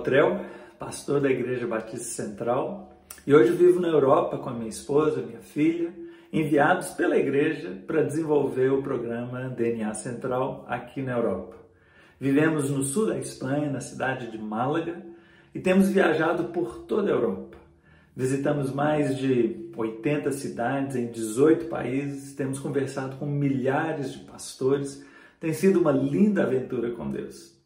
Botrel, 0.00 0.46
pastor 0.78 1.20
da 1.20 1.30
Igreja 1.30 1.66
Batista 1.66 2.22
Central, 2.22 3.04
e 3.26 3.34
hoje 3.34 3.52
vivo 3.52 3.78
na 3.80 3.88
Europa 3.88 4.38
com 4.38 4.48
a 4.48 4.54
minha 4.54 4.70
esposa, 4.70 5.20
minha 5.20 5.42
filha, 5.42 5.92
enviados 6.32 6.88
pela 6.92 7.18
igreja 7.18 7.70
para 7.86 8.02
desenvolver 8.02 8.72
o 8.72 8.82
programa 8.82 9.50
DNA 9.50 9.92
Central 9.92 10.64
aqui 10.66 11.02
na 11.02 11.12
Europa. 11.12 11.54
Vivemos 12.18 12.70
no 12.70 12.82
sul 12.82 13.08
da 13.08 13.18
Espanha, 13.18 13.70
na 13.70 13.82
cidade 13.82 14.30
de 14.30 14.38
Málaga, 14.38 15.04
e 15.54 15.60
temos 15.60 15.90
viajado 15.90 16.44
por 16.44 16.78
toda 16.86 17.10
a 17.10 17.14
Europa. 17.14 17.58
Visitamos 18.16 18.72
mais 18.72 19.18
de 19.18 19.70
80 19.76 20.32
cidades 20.32 20.96
em 20.96 21.10
18 21.10 21.66
países, 21.66 22.32
temos 22.32 22.58
conversado 22.58 23.16
com 23.16 23.26
milhares 23.26 24.14
de 24.14 24.20
pastores. 24.20 25.04
Tem 25.38 25.52
sido 25.52 25.78
uma 25.78 25.92
linda 25.92 26.44
aventura 26.44 26.90
com 26.92 27.10
Deus. 27.10 27.59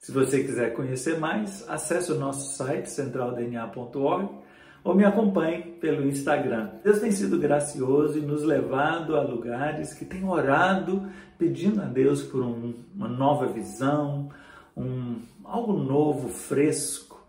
Se 0.00 0.12
você 0.12 0.42
quiser 0.42 0.72
conhecer 0.72 1.18
mais, 1.18 1.68
acesse 1.68 2.10
o 2.10 2.18
nosso 2.18 2.56
site 2.56 2.88
centraldna.org 2.88 4.30
ou 4.82 4.94
me 4.94 5.04
acompanhe 5.04 5.60
pelo 5.78 6.08
Instagram. 6.08 6.70
Deus 6.82 7.00
tem 7.00 7.12
sido 7.12 7.38
gracioso 7.38 8.16
e 8.16 8.22
nos 8.22 8.42
levado 8.42 9.14
a 9.14 9.20
lugares 9.20 9.92
que 9.92 10.06
tem 10.06 10.24
orado, 10.24 11.06
pedindo 11.36 11.82
a 11.82 11.84
Deus 11.84 12.22
por 12.22 12.42
um, 12.42 12.72
uma 12.94 13.08
nova 13.08 13.46
visão, 13.48 14.30
um, 14.74 15.20
algo 15.44 15.74
novo, 15.74 16.30
fresco. 16.30 17.22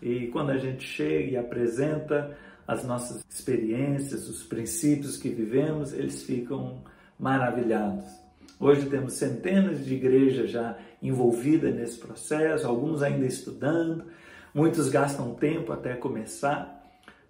E 0.00 0.28
quando 0.28 0.50
a 0.50 0.58
gente 0.58 0.84
chega 0.84 1.32
e 1.32 1.36
apresenta 1.36 2.38
as 2.68 2.84
nossas 2.84 3.24
experiências, 3.28 4.28
os 4.28 4.44
princípios 4.44 5.16
que 5.16 5.28
vivemos, 5.28 5.92
eles 5.92 6.22
ficam 6.22 6.84
maravilhados. 7.18 8.21
Hoje 8.58 8.86
temos 8.86 9.14
centenas 9.14 9.84
de 9.84 9.94
igrejas 9.94 10.50
já 10.50 10.76
envolvidas 11.02 11.74
nesse 11.74 11.98
processo, 11.98 12.66
alguns 12.66 13.02
ainda 13.02 13.26
estudando, 13.26 14.04
muitos 14.54 14.88
gastam 14.88 15.34
tempo 15.34 15.72
até 15.72 15.94
começar, 15.94 16.80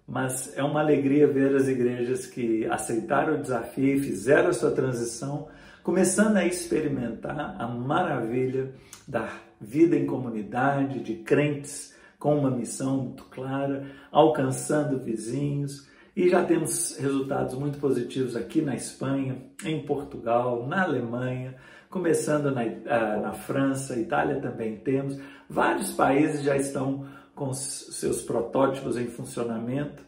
mas 0.07 0.55
é 0.55 0.63
uma 0.63 0.81
alegria 0.81 1.27
ver 1.27 1.55
as 1.55 1.67
igrejas 1.67 2.27
que 2.27 2.65
aceitaram 2.67 3.35
o 3.35 3.41
desafio 3.41 3.95
e 3.95 3.99
fizeram 3.99 4.49
a 4.49 4.53
sua 4.53 4.71
transição, 4.71 5.47
começando 5.81 6.37
a 6.37 6.45
experimentar 6.45 7.55
a 7.59 7.67
maravilha 7.67 8.71
da 9.07 9.27
vida 9.59 9.95
em 9.95 10.05
comunidade, 10.05 10.99
de 10.99 11.15
crentes 11.15 11.95
com 12.19 12.37
uma 12.37 12.51
missão 12.51 12.97
muito 12.97 13.25
clara, 13.25 13.87
alcançando 14.11 14.99
vizinhos 14.99 15.87
e 16.15 16.29
já 16.29 16.43
temos 16.43 16.97
resultados 16.97 17.55
muito 17.55 17.79
positivos 17.79 18.35
aqui 18.35 18.61
na 18.61 18.75
Espanha, 18.75 19.35
em 19.65 19.83
Portugal, 19.83 20.67
na 20.67 20.83
Alemanha, 20.83 21.55
começando 21.89 22.51
na, 22.51 22.63
uh, 22.63 23.21
na 23.21 23.33
França, 23.33 23.99
Itália 23.99 24.39
também 24.39 24.77
temos. 24.77 25.19
Vários 25.49 25.91
países 25.91 26.43
já 26.43 26.55
estão 26.55 27.07
com 27.33 27.51
seus 27.53 28.21
protótipos 28.21 28.97
em 28.97 29.07
funcionamento. 29.07 30.03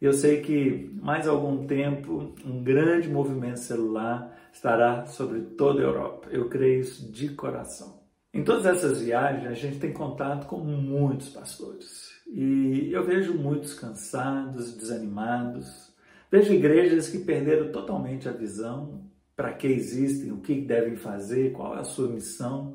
Eu 0.00 0.14
sei 0.14 0.40
que 0.40 0.90
mais 1.02 1.28
algum 1.28 1.66
tempo 1.66 2.34
um 2.44 2.62
grande 2.62 3.08
movimento 3.08 3.58
celular 3.58 4.34
estará 4.50 5.04
sobre 5.06 5.40
toda 5.40 5.80
a 5.80 5.84
Europa. 5.84 6.28
Eu 6.30 6.48
creio 6.48 6.80
isso 6.80 7.10
de 7.12 7.28
coração. 7.30 8.00
Em 8.32 8.44
todas 8.44 8.64
essas 8.64 9.02
viagens, 9.02 9.46
a 9.46 9.54
gente 9.54 9.78
tem 9.78 9.92
contato 9.92 10.46
com 10.46 10.58
muitos 10.58 11.28
pastores. 11.30 12.10
E 12.32 12.90
eu 12.92 13.04
vejo 13.04 13.34
muitos 13.34 13.74
cansados, 13.74 14.72
desanimados. 14.72 15.92
Vejo 16.30 16.52
igrejas 16.52 17.08
que 17.08 17.18
perderam 17.18 17.72
totalmente 17.72 18.28
a 18.28 18.32
visão 18.32 19.02
para 19.36 19.52
que 19.52 19.66
existem, 19.66 20.30
o 20.30 20.36
que 20.36 20.60
devem 20.60 20.94
fazer, 20.94 21.52
qual 21.52 21.76
é 21.76 21.80
a 21.80 21.84
sua 21.84 22.08
missão. 22.08 22.74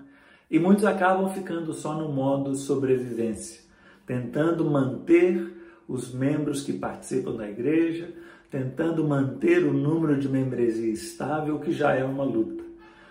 E 0.52 0.60
muitos 0.60 0.84
acabam 0.84 1.30
ficando 1.34 1.74
só 1.74 1.98
no 1.98 2.12
modo 2.12 2.54
sobrevivência, 2.54 3.62
tentando 4.06 4.70
manter 4.70 5.54
os 5.88 6.14
membros 6.14 6.64
que 6.64 6.74
participam 6.74 7.38
da 7.38 7.50
igreja, 7.50 8.14
tentando 8.52 9.08
manter 9.08 9.64
o 9.64 9.72
número 9.72 10.20
de 10.20 10.28
membresia 10.28 10.92
estável, 10.92 11.60
que 11.60 11.72
já 11.72 11.94
é 11.94 12.04
uma 12.04 12.26
luta. 12.26 12.64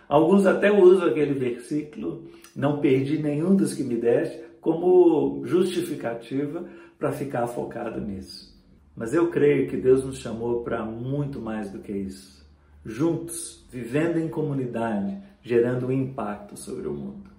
Alguns 0.07 0.45
até 0.45 0.71
usam 0.71 1.09
aquele 1.09 1.33
versículo: 1.33 2.25
Não 2.55 2.81
perdi 2.81 3.19
nenhum 3.19 3.57
dos 3.57 3.73
que 3.73 3.83
me 3.83 3.97
deste, 3.97 4.44
como 4.65 5.45
justificativa 5.45 6.65
para 6.99 7.13
ficar 7.13 7.47
focado 7.47 8.01
nisso. 8.01 8.59
Mas 8.97 9.13
eu 9.13 9.31
creio 9.31 9.69
que 9.69 9.77
Deus 9.77 10.03
nos 10.03 10.21
chamou 10.21 10.65
para 10.65 10.83
muito 10.87 11.39
mais 11.39 11.71
do 11.71 11.81
que 11.81 11.93
isso. 11.93 12.49
Juntos, 12.83 13.67
vivendo 13.71 14.19
em 14.19 14.27
comunidade, 14.27 15.19
gerando 15.43 15.89
um 15.89 15.93
impacto 15.93 16.59
sobre 16.59 16.89
o 16.89 16.95
mundo. 16.95 17.31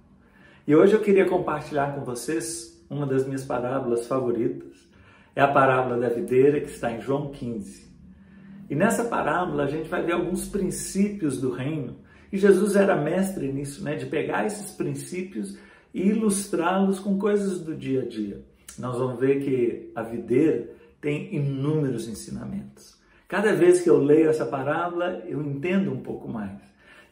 E 0.67 0.75
hoje 0.75 0.93
eu 0.93 1.01
queria 1.01 1.27
compartilhar 1.27 1.95
com 1.95 2.05
vocês 2.05 2.79
uma 2.87 3.07
das 3.07 3.25
minhas 3.25 3.43
parábolas 3.43 4.05
favoritas. 4.05 4.87
É 5.35 5.41
a 5.41 5.47
parábola 5.47 5.97
da 5.97 6.09
videira 6.09 6.61
que 6.61 6.69
está 6.69 6.91
em 6.91 7.01
João 7.01 7.31
15. 7.31 7.91
E 8.69 8.75
nessa 8.75 9.03
parábola 9.05 9.63
a 9.63 9.67
gente 9.67 9.89
vai 9.89 10.03
ver 10.03 10.13
alguns 10.13 10.47
princípios 10.47 11.41
do 11.41 11.49
reino. 11.49 11.95
E 12.31 12.37
Jesus 12.37 12.75
era 12.75 12.95
mestre 12.95 13.51
nisso, 13.51 13.83
né? 13.83 13.95
De 13.95 14.05
pegar 14.05 14.45
esses 14.45 14.71
princípios 14.71 15.57
e 15.95 16.09
ilustrá-los 16.09 16.99
com 16.99 17.17
coisas 17.17 17.61
do 17.61 17.73
dia 17.73 18.01
a 18.01 18.05
dia. 18.05 18.43
Nós 18.77 18.97
vamos 18.97 19.17
ver 19.17 19.41
que 19.41 19.91
a 19.95 20.03
videira 20.03 20.69
tem 20.99 21.33
inúmeros 21.33 22.09
ensinamentos. 22.09 22.99
Cada 23.29 23.53
vez 23.53 23.79
que 23.79 23.89
eu 23.89 23.97
leio 23.97 24.29
essa 24.29 24.45
parábola, 24.45 25.23
eu 25.25 25.41
entendo 25.41 25.93
um 25.93 26.01
pouco 26.01 26.27
mais. 26.27 26.59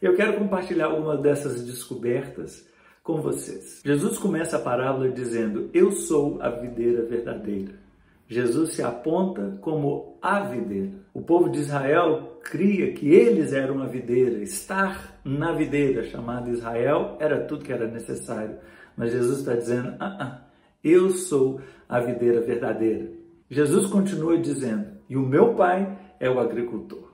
Eu 0.02 0.14
quero 0.14 0.38
compartilhar 0.38 0.86
algumas 0.86 1.18
dessas 1.22 1.64
descobertas 1.64 2.68
com 3.02 3.22
vocês. 3.22 3.80
Jesus 3.82 4.18
começa 4.18 4.58
a 4.58 4.60
parábola 4.60 5.08
dizendo: 5.08 5.70
Eu 5.72 5.90
sou 5.90 6.40
a 6.42 6.50
videira 6.50 7.06
verdadeira. 7.06 7.83
Jesus 8.26 8.74
se 8.74 8.82
aponta 8.82 9.58
como 9.60 10.18
a 10.22 10.40
videira. 10.40 10.92
O 11.12 11.20
povo 11.20 11.50
de 11.50 11.60
Israel 11.60 12.40
cria 12.42 12.92
que 12.92 13.08
eles 13.08 13.52
eram 13.52 13.82
a 13.82 13.86
videira. 13.86 14.42
Estar 14.42 15.20
na 15.24 15.52
videira, 15.52 16.04
chamada 16.04 16.50
Israel, 16.50 17.16
era 17.20 17.44
tudo 17.44 17.64
que 17.64 17.72
era 17.72 17.86
necessário. 17.86 18.56
Mas 18.96 19.12
Jesus 19.12 19.38
está 19.38 19.54
dizendo: 19.54 19.94
ah, 20.00 20.16
ah, 20.20 20.42
eu 20.82 21.10
sou 21.10 21.60
a 21.88 22.00
videira 22.00 22.40
verdadeira. 22.40 23.10
Jesus 23.50 23.86
continua 23.86 24.38
dizendo: 24.38 24.86
e 25.08 25.16
o 25.16 25.22
meu 25.22 25.54
pai 25.54 25.98
é 26.18 26.30
o 26.30 26.40
agricultor. 26.40 27.12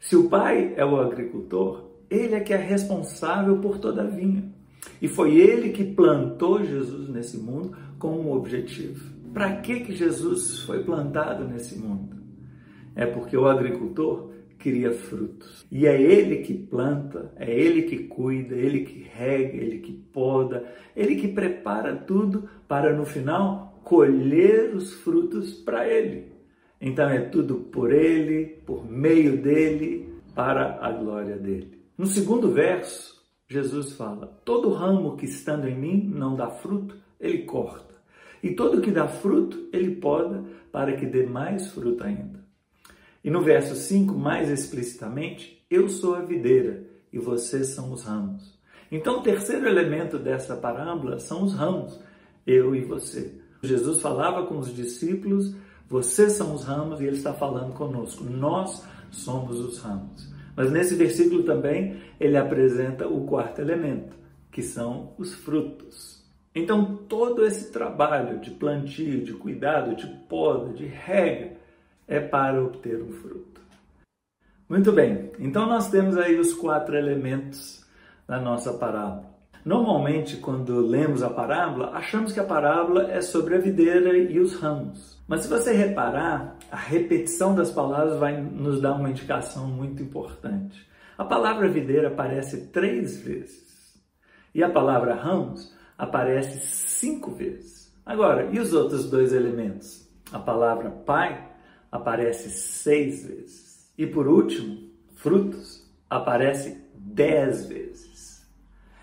Se 0.00 0.16
o 0.16 0.28
pai 0.28 0.74
é 0.76 0.84
o 0.84 1.00
agricultor, 1.00 1.90
ele 2.08 2.34
é 2.34 2.40
que 2.40 2.52
é 2.52 2.56
responsável 2.56 3.58
por 3.58 3.78
toda 3.78 4.02
a 4.02 4.06
vinha. 4.06 4.44
E 5.00 5.06
foi 5.06 5.36
ele 5.36 5.70
que 5.70 5.84
plantou 5.84 6.64
Jesus 6.64 7.08
nesse 7.08 7.38
mundo 7.38 7.76
com 7.98 8.18
um 8.18 8.32
objetivo. 8.32 9.19
Para 9.32 9.56
que, 9.56 9.80
que 9.80 9.94
Jesus 9.94 10.60
foi 10.62 10.82
plantado 10.82 11.44
nesse 11.44 11.78
mundo? 11.78 12.16
É 12.96 13.06
porque 13.06 13.36
o 13.36 13.46
agricultor 13.46 14.32
cria 14.58 14.92
frutos. 14.92 15.66
E 15.70 15.86
é 15.86 16.00
ele 16.00 16.38
que 16.38 16.54
planta, 16.54 17.32
é 17.36 17.50
ele 17.50 17.82
que 17.82 18.04
cuida, 18.04 18.54
é 18.54 18.58
ele 18.58 18.80
que 18.80 19.02
rega, 19.02 19.56
é 19.56 19.60
ele 19.60 19.78
que 19.78 19.92
poda, 19.92 20.66
é 20.94 21.02
ele 21.02 21.16
que 21.16 21.28
prepara 21.28 21.96
tudo 21.96 22.48
para 22.68 22.94
no 22.94 23.04
final 23.04 23.80
colher 23.84 24.74
os 24.74 24.92
frutos 24.94 25.54
para 25.54 25.88
ele. 25.88 26.32
Então 26.80 27.08
é 27.08 27.20
tudo 27.20 27.56
por 27.56 27.92
ele, 27.92 28.62
por 28.66 28.90
meio 28.90 29.40
dele, 29.40 30.12
para 30.34 30.78
a 30.84 30.90
glória 30.92 31.36
dele. 31.36 31.80
No 31.96 32.06
segundo 32.06 32.50
verso, 32.50 33.20
Jesus 33.48 33.92
fala: 33.92 34.26
Todo 34.44 34.72
ramo 34.72 35.16
que 35.16 35.26
estando 35.26 35.68
em 35.68 35.78
mim 35.78 36.10
não 36.14 36.36
dá 36.36 36.50
fruto, 36.50 36.96
ele 37.18 37.44
corta. 37.44 37.89
E 38.42 38.50
todo 38.50 38.80
que 38.80 38.90
dá 38.90 39.06
fruto, 39.06 39.68
ele 39.72 39.96
poda, 39.96 40.44
para 40.72 40.96
que 40.96 41.06
dê 41.06 41.26
mais 41.26 41.68
fruto 41.68 42.04
ainda. 42.04 42.40
E 43.22 43.30
no 43.30 43.42
verso 43.42 43.74
5, 43.74 44.14
mais 44.14 44.48
explicitamente, 44.48 45.64
eu 45.70 45.88
sou 45.88 46.14
a 46.14 46.20
videira 46.20 46.84
e 47.12 47.18
vocês 47.18 47.68
são 47.68 47.92
os 47.92 48.04
ramos. 48.04 48.58
Então, 48.90 49.18
o 49.18 49.22
terceiro 49.22 49.68
elemento 49.68 50.18
dessa 50.18 50.56
parábola 50.56 51.18
são 51.18 51.44
os 51.44 51.54
ramos, 51.54 52.00
eu 52.46 52.74
e 52.74 52.82
você. 52.82 53.34
Jesus 53.62 54.00
falava 54.00 54.46
com 54.46 54.58
os 54.58 54.74
discípulos, 54.74 55.54
vocês 55.88 56.32
são 56.32 56.54
os 56.54 56.64
ramos, 56.64 57.00
e 57.00 57.04
ele 57.04 57.16
está 57.16 57.34
falando 57.34 57.74
conosco, 57.74 58.24
nós 58.24 58.84
somos 59.10 59.58
os 59.60 59.78
ramos. 59.78 60.32
Mas 60.56 60.72
nesse 60.72 60.94
versículo 60.94 61.42
também 61.42 62.00
ele 62.18 62.36
apresenta 62.36 63.06
o 63.06 63.26
quarto 63.26 63.60
elemento, 63.60 64.16
que 64.50 64.62
são 64.62 65.14
os 65.18 65.34
frutos. 65.34 66.19
Então, 66.54 66.96
todo 67.08 67.46
esse 67.46 67.70
trabalho 67.70 68.40
de 68.40 68.50
plantio, 68.50 69.22
de 69.22 69.32
cuidado, 69.34 69.94
de 69.94 70.06
poda, 70.28 70.72
de 70.72 70.84
rega, 70.84 71.52
é 72.08 72.18
para 72.18 72.62
obter 72.62 73.00
um 73.00 73.12
fruto. 73.12 73.60
Muito 74.68 74.92
bem, 74.92 75.30
então 75.38 75.66
nós 75.66 75.90
temos 75.90 76.16
aí 76.16 76.38
os 76.38 76.54
quatro 76.54 76.96
elementos 76.96 77.84
da 78.26 78.40
nossa 78.40 78.72
parábola. 78.74 79.30
Normalmente, 79.64 80.38
quando 80.38 80.80
lemos 80.80 81.22
a 81.22 81.28
parábola, 81.28 81.90
achamos 81.90 82.32
que 82.32 82.40
a 82.40 82.44
parábola 82.44 83.10
é 83.12 83.20
sobre 83.20 83.56
a 83.56 83.58
videira 83.58 84.16
e 84.16 84.38
os 84.40 84.54
ramos. 84.54 85.20
Mas 85.28 85.42
se 85.42 85.48
você 85.48 85.72
reparar, 85.72 86.56
a 86.70 86.76
repetição 86.76 87.54
das 87.54 87.70
palavras 87.70 88.18
vai 88.18 88.40
nos 88.40 88.80
dar 88.80 88.94
uma 88.94 89.10
indicação 89.10 89.66
muito 89.66 90.02
importante. 90.02 90.88
A 91.18 91.24
palavra 91.24 91.68
videira 91.68 92.08
aparece 92.08 92.68
três 92.68 93.20
vezes. 93.20 94.00
E 94.54 94.62
a 94.62 94.70
palavra 94.70 95.14
ramos 95.14 95.72
aparece 96.00 96.60
cinco 96.62 97.30
vezes. 97.30 97.94
Agora, 98.06 98.48
e 98.50 98.58
os 98.58 98.72
outros 98.72 99.10
dois 99.10 99.34
elementos? 99.34 100.08
A 100.32 100.38
palavra 100.38 100.90
pai 100.90 101.46
aparece 101.92 102.48
seis 102.50 103.26
vezes. 103.26 103.92
E 103.98 104.06
por 104.06 104.26
último, 104.26 104.88
frutos 105.16 105.86
aparece 106.08 106.82
dez 106.94 107.66
vezes. 107.66 108.48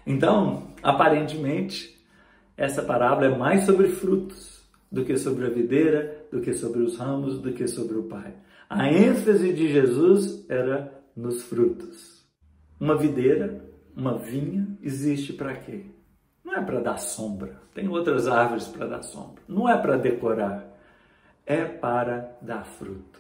Então, 0.07 0.73
aparentemente, 0.81 2.03
essa 2.57 2.81
parábola 2.81 3.27
é 3.27 3.38
mais 3.38 3.65
sobre 3.65 3.89
frutos 3.89 4.67
do 4.91 5.05
que 5.05 5.17
sobre 5.17 5.45
a 5.45 5.50
videira, 5.50 6.25
do 6.31 6.41
que 6.41 6.53
sobre 6.53 6.81
os 6.81 6.97
ramos, 6.97 7.39
do 7.39 7.53
que 7.53 7.67
sobre 7.67 7.95
o 7.95 8.03
pai. 8.03 8.33
A 8.67 8.91
ênfase 8.91 9.53
de 9.53 9.71
Jesus 9.71 10.50
era 10.50 11.00
nos 11.15 11.43
frutos. 11.43 12.25
Uma 12.79 12.97
videira, 12.97 13.63
uma 13.95 14.17
vinha, 14.17 14.67
existe 14.81 15.31
para 15.33 15.55
quê? 15.57 15.96
Não 16.47 16.55
é 16.55 16.61
para 16.61 16.79
dar 16.79 16.97
sombra. 16.97 17.59
Tem 17.73 17.89
outras 17.89 18.25
árvores 18.25 18.67
para 18.67 18.88
dar 18.88 19.03
sombra. 19.03 19.44
Não 19.49 19.67
é 19.67 19.77
para 19.77 19.97
decorar. 19.97 20.65
É 21.45 21.65
para 21.65 22.38
dar 22.41 22.63
fruto. 22.63 23.19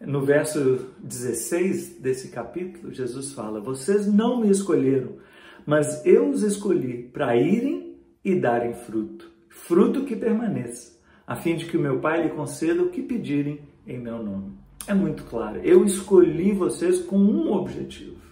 No 0.00 0.22
verso 0.22 0.94
16 1.00 1.98
desse 1.98 2.30
capítulo, 2.30 2.90
Jesus 2.90 3.34
fala: 3.34 3.60
Vocês 3.60 4.06
não 4.06 4.40
me 4.40 4.48
escolheram, 4.48 5.18
mas 5.66 6.06
eu 6.06 6.30
os 6.30 6.42
escolhi 6.42 7.02
para 7.02 7.36
irem 7.36 7.98
e 8.24 8.34
darem 8.34 8.72
fruto, 8.72 9.30
fruto 9.50 10.04
que 10.04 10.16
permaneça, 10.16 10.98
a 11.26 11.36
fim 11.36 11.54
de 11.54 11.66
que 11.66 11.76
o 11.76 11.80
meu 11.80 12.00
Pai 12.00 12.22
lhe 12.22 12.30
conceda 12.30 12.82
o 12.82 12.88
que 12.88 13.02
pedirem 13.02 13.60
em 13.86 13.98
meu 13.98 14.22
nome. 14.22 14.54
É 14.86 14.94
muito 14.94 15.24
claro. 15.24 15.60
Eu 15.62 15.84
escolhi 15.84 16.52
vocês 16.52 16.98
com 17.02 17.18
um 17.18 17.52
objetivo: 17.52 18.22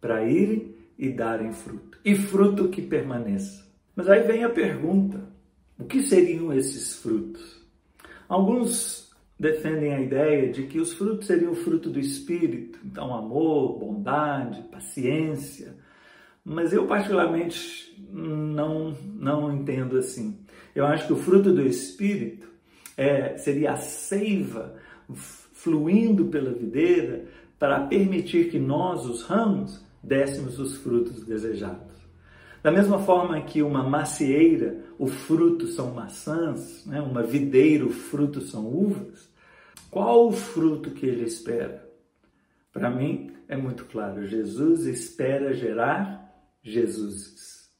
para 0.00 0.24
irem 0.24 0.77
e 0.98 1.10
darem 1.10 1.52
fruto, 1.52 1.98
e 2.04 2.14
fruto 2.14 2.68
que 2.68 2.82
permaneça. 2.82 3.64
Mas 3.94 4.08
aí 4.08 4.22
vem 4.22 4.44
a 4.44 4.50
pergunta: 4.50 5.22
o 5.78 5.84
que 5.84 6.02
seriam 6.02 6.52
esses 6.52 6.96
frutos? 6.96 7.64
Alguns 8.28 9.10
defendem 9.38 9.94
a 9.94 10.00
ideia 10.00 10.50
de 10.50 10.64
que 10.64 10.80
os 10.80 10.92
frutos 10.92 11.26
seriam 11.26 11.52
o 11.52 11.56
fruto 11.56 11.88
do 11.88 12.00
espírito, 12.00 12.80
então 12.84 13.14
amor, 13.14 13.78
bondade, 13.78 14.62
paciência. 14.62 15.76
Mas 16.44 16.72
eu 16.72 16.86
particularmente 16.86 17.94
não 18.10 18.96
não 19.14 19.52
entendo 19.54 19.96
assim. 19.96 20.38
Eu 20.74 20.86
acho 20.86 21.06
que 21.06 21.12
o 21.12 21.16
fruto 21.16 21.52
do 21.52 21.62
espírito 21.62 22.48
é, 22.96 23.36
seria 23.36 23.72
a 23.72 23.76
seiva 23.76 24.74
fluindo 25.52 26.26
pela 26.26 26.52
videira 26.52 27.26
para 27.58 27.80
permitir 27.86 28.50
que 28.50 28.58
nós, 28.58 29.04
os 29.06 29.22
ramos, 29.22 29.84
dessemos 30.02 30.58
os 30.58 30.76
frutos 30.76 31.24
desejados. 31.24 31.98
Da 32.62 32.70
mesma 32.70 32.98
forma 32.98 33.40
que 33.42 33.62
uma 33.62 33.82
macieira, 33.82 34.84
o 34.98 35.06
fruto 35.06 35.66
são 35.68 35.94
maçãs, 35.94 36.84
né? 36.86 37.00
uma 37.00 37.22
videira, 37.22 37.86
o 37.86 37.90
fruto 37.90 38.40
são 38.40 38.66
uvas, 38.66 39.28
qual 39.90 40.28
o 40.28 40.32
fruto 40.32 40.90
que 40.90 41.06
ele 41.06 41.24
espera? 41.24 41.88
Para 42.72 42.90
mim 42.90 43.32
é 43.48 43.56
muito 43.56 43.84
claro, 43.86 44.26
Jesus 44.26 44.86
espera 44.86 45.54
gerar 45.54 46.28
Jesuses. 46.62 47.70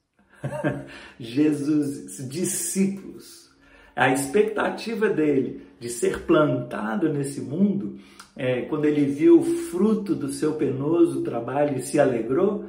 Jesus, 1.18 2.28
discípulos. 2.28 3.50
A 3.94 4.12
expectativa 4.12 5.10
dele 5.10 5.66
de 5.78 5.88
ser 5.88 6.22
plantado 6.22 7.12
nesse 7.12 7.40
mundo, 7.40 7.98
é, 8.36 8.62
quando 8.62 8.84
ele 8.84 9.04
viu 9.04 9.40
o 9.40 9.44
fruto 9.44 10.14
do 10.14 10.28
seu 10.28 10.54
penoso 10.54 11.22
trabalho 11.22 11.76
e 11.76 11.82
se 11.82 11.98
alegrou, 11.98 12.66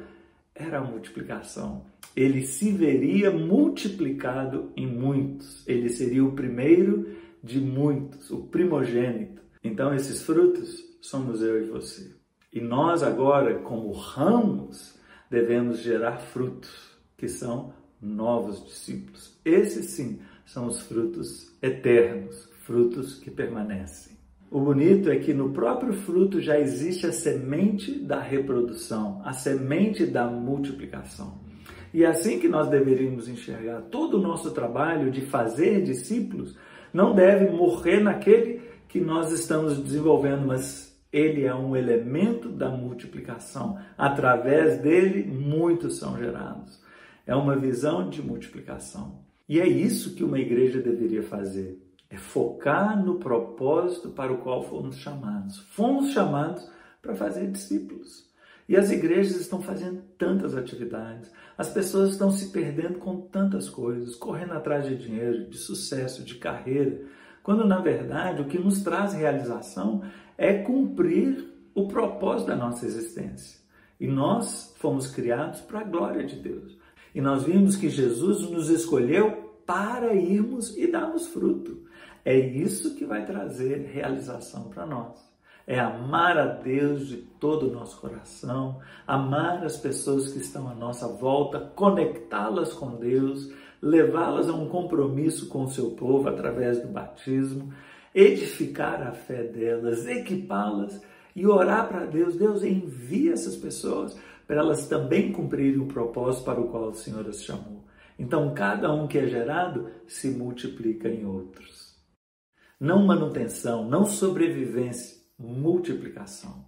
era 0.54 0.78
a 0.78 0.84
multiplicação. 0.84 1.84
Ele 2.14 2.42
se 2.42 2.72
veria 2.72 3.30
multiplicado 3.30 4.70
em 4.76 4.86
muitos. 4.86 5.66
Ele 5.66 5.88
seria 5.88 6.24
o 6.24 6.32
primeiro 6.32 7.08
de 7.42 7.60
muitos, 7.60 8.30
o 8.30 8.38
primogênito. 8.38 9.40
Então, 9.62 9.94
esses 9.94 10.22
frutos 10.22 10.84
somos 11.00 11.40
eu 11.40 11.62
e 11.62 11.68
você. 11.68 12.10
E 12.52 12.60
nós, 12.60 13.02
agora, 13.02 13.60
como 13.60 13.92
ramos, 13.92 14.98
devemos 15.30 15.78
gerar 15.78 16.18
frutos, 16.18 16.90
que 17.16 17.28
são 17.28 17.72
novos 18.00 18.64
discípulos. 18.64 19.38
Esses 19.44 19.86
sim 19.86 20.18
são 20.44 20.66
os 20.66 20.80
frutos 20.80 21.52
eternos, 21.62 22.49
frutos 22.70 23.18
que 23.18 23.32
permanecem. 23.32 24.16
O 24.48 24.60
bonito 24.60 25.10
é 25.10 25.16
que 25.16 25.34
no 25.34 25.50
próprio 25.50 25.92
fruto 25.92 26.40
já 26.40 26.56
existe 26.56 27.04
a 27.04 27.10
semente 27.10 27.98
da 27.98 28.20
reprodução, 28.20 29.20
a 29.24 29.32
semente 29.32 30.06
da 30.06 30.28
multiplicação. 30.28 31.40
E 31.92 32.04
é 32.04 32.06
assim 32.06 32.38
que 32.38 32.46
nós 32.46 32.68
deveríamos 32.68 33.28
enxergar 33.28 33.80
todo 33.90 34.18
o 34.18 34.22
nosso 34.22 34.52
trabalho 34.52 35.10
de 35.10 35.22
fazer 35.22 35.82
discípulos 35.82 36.56
não 36.94 37.12
deve 37.12 37.50
morrer 37.50 37.98
naquele 37.98 38.60
que 38.86 39.00
nós 39.00 39.32
estamos 39.32 39.76
desenvolvendo, 39.76 40.46
mas 40.46 40.96
ele 41.12 41.44
é 41.44 41.54
um 41.54 41.74
elemento 41.74 42.48
da 42.48 42.68
multiplicação. 42.68 43.80
Através 43.98 44.80
dele, 44.80 45.24
muitos 45.24 45.98
são 45.98 46.16
gerados. 46.16 46.80
É 47.26 47.34
uma 47.34 47.56
visão 47.56 48.08
de 48.08 48.22
multiplicação. 48.22 49.24
E 49.48 49.58
é 49.58 49.66
isso 49.66 50.14
que 50.14 50.22
uma 50.22 50.38
igreja 50.38 50.80
deveria 50.80 51.24
fazer 51.24 51.89
é 52.10 52.16
focar 52.16 53.02
no 53.02 53.20
propósito 53.20 54.10
para 54.10 54.32
o 54.32 54.38
qual 54.38 54.64
fomos 54.64 54.96
chamados. 54.96 55.58
Fomos 55.58 56.10
chamados 56.10 56.68
para 57.00 57.14
fazer 57.14 57.50
discípulos. 57.50 58.28
E 58.68 58.76
as 58.76 58.90
igrejas 58.90 59.36
estão 59.40 59.62
fazendo 59.62 60.02
tantas 60.18 60.56
atividades, 60.56 61.30
as 61.58 61.68
pessoas 61.70 62.10
estão 62.10 62.30
se 62.30 62.50
perdendo 62.50 62.98
com 62.98 63.20
tantas 63.20 63.68
coisas, 63.68 64.14
correndo 64.14 64.52
atrás 64.52 64.86
de 64.86 64.96
dinheiro, 64.96 65.50
de 65.50 65.58
sucesso, 65.58 66.22
de 66.22 66.36
carreira, 66.36 67.02
quando 67.42 67.66
na 67.66 67.80
verdade 67.80 68.42
o 68.42 68.46
que 68.46 68.58
nos 68.58 68.80
traz 68.82 69.12
realização 69.12 70.02
é 70.38 70.54
cumprir 70.54 71.52
o 71.74 71.88
propósito 71.88 72.48
da 72.48 72.56
nossa 72.56 72.86
existência. 72.86 73.58
E 73.98 74.06
nós 74.06 74.72
fomos 74.78 75.08
criados 75.08 75.60
para 75.60 75.80
a 75.80 75.84
glória 75.84 76.24
de 76.24 76.36
Deus. 76.36 76.78
E 77.14 77.20
nós 77.20 77.42
vimos 77.42 77.76
que 77.76 77.88
Jesus 77.88 78.48
nos 78.48 78.70
escolheu 78.70 79.50
para 79.66 80.14
irmos 80.14 80.76
e 80.76 80.86
darmos 80.86 81.26
fruto. 81.26 81.89
É 82.24 82.38
isso 82.38 82.96
que 82.96 83.04
vai 83.04 83.24
trazer 83.24 83.90
realização 83.92 84.64
para 84.64 84.84
nós. 84.86 85.30
É 85.66 85.78
amar 85.78 86.36
a 86.36 86.46
Deus 86.46 87.06
de 87.06 87.16
todo 87.16 87.68
o 87.68 87.72
nosso 87.72 88.00
coração, 88.00 88.80
amar 89.06 89.64
as 89.64 89.76
pessoas 89.76 90.32
que 90.32 90.38
estão 90.38 90.68
à 90.68 90.74
nossa 90.74 91.06
volta, 91.06 91.60
conectá-las 91.60 92.72
com 92.72 92.96
Deus, 92.96 93.52
levá-las 93.80 94.48
a 94.48 94.52
um 94.52 94.68
compromisso 94.68 95.48
com 95.48 95.64
o 95.64 95.70
seu 95.70 95.92
povo 95.92 96.28
através 96.28 96.82
do 96.82 96.88
batismo, 96.88 97.72
edificar 98.14 99.02
a 99.02 99.12
fé 99.12 99.44
delas, 99.44 100.06
equipá-las 100.06 101.00
e 101.36 101.46
orar 101.46 101.88
para 101.88 102.06
Deus. 102.06 102.36
Deus 102.36 102.64
envia 102.64 103.32
essas 103.32 103.56
pessoas 103.56 104.18
para 104.46 104.56
elas 104.56 104.88
também 104.88 105.32
cumprirem 105.32 105.78
o 105.78 105.86
propósito 105.86 106.44
para 106.44 106.60
o 106.60 106.68
qual 106.68 106.88
o 106.88 106.94
Senhor 106.94 107.26
as 107.28 107.44
chamou. 107.44 107.84
Então, 108.18 108.52
cada 108.52 108.92
um 108.92 109.06
que 109.06 109.18
é 109.18 109.26
gerado 109.26 109.88
se 110.06 110.28
multiplica 110.30 111.08
em 111.08 111.24
outros. 111.24 111.89
Não 112.80 113.04
manutenção, 113.04 113.86
não 113.86 114.06
sobrevivência, 114.06 115.18
multiplicação. 115.38 116.64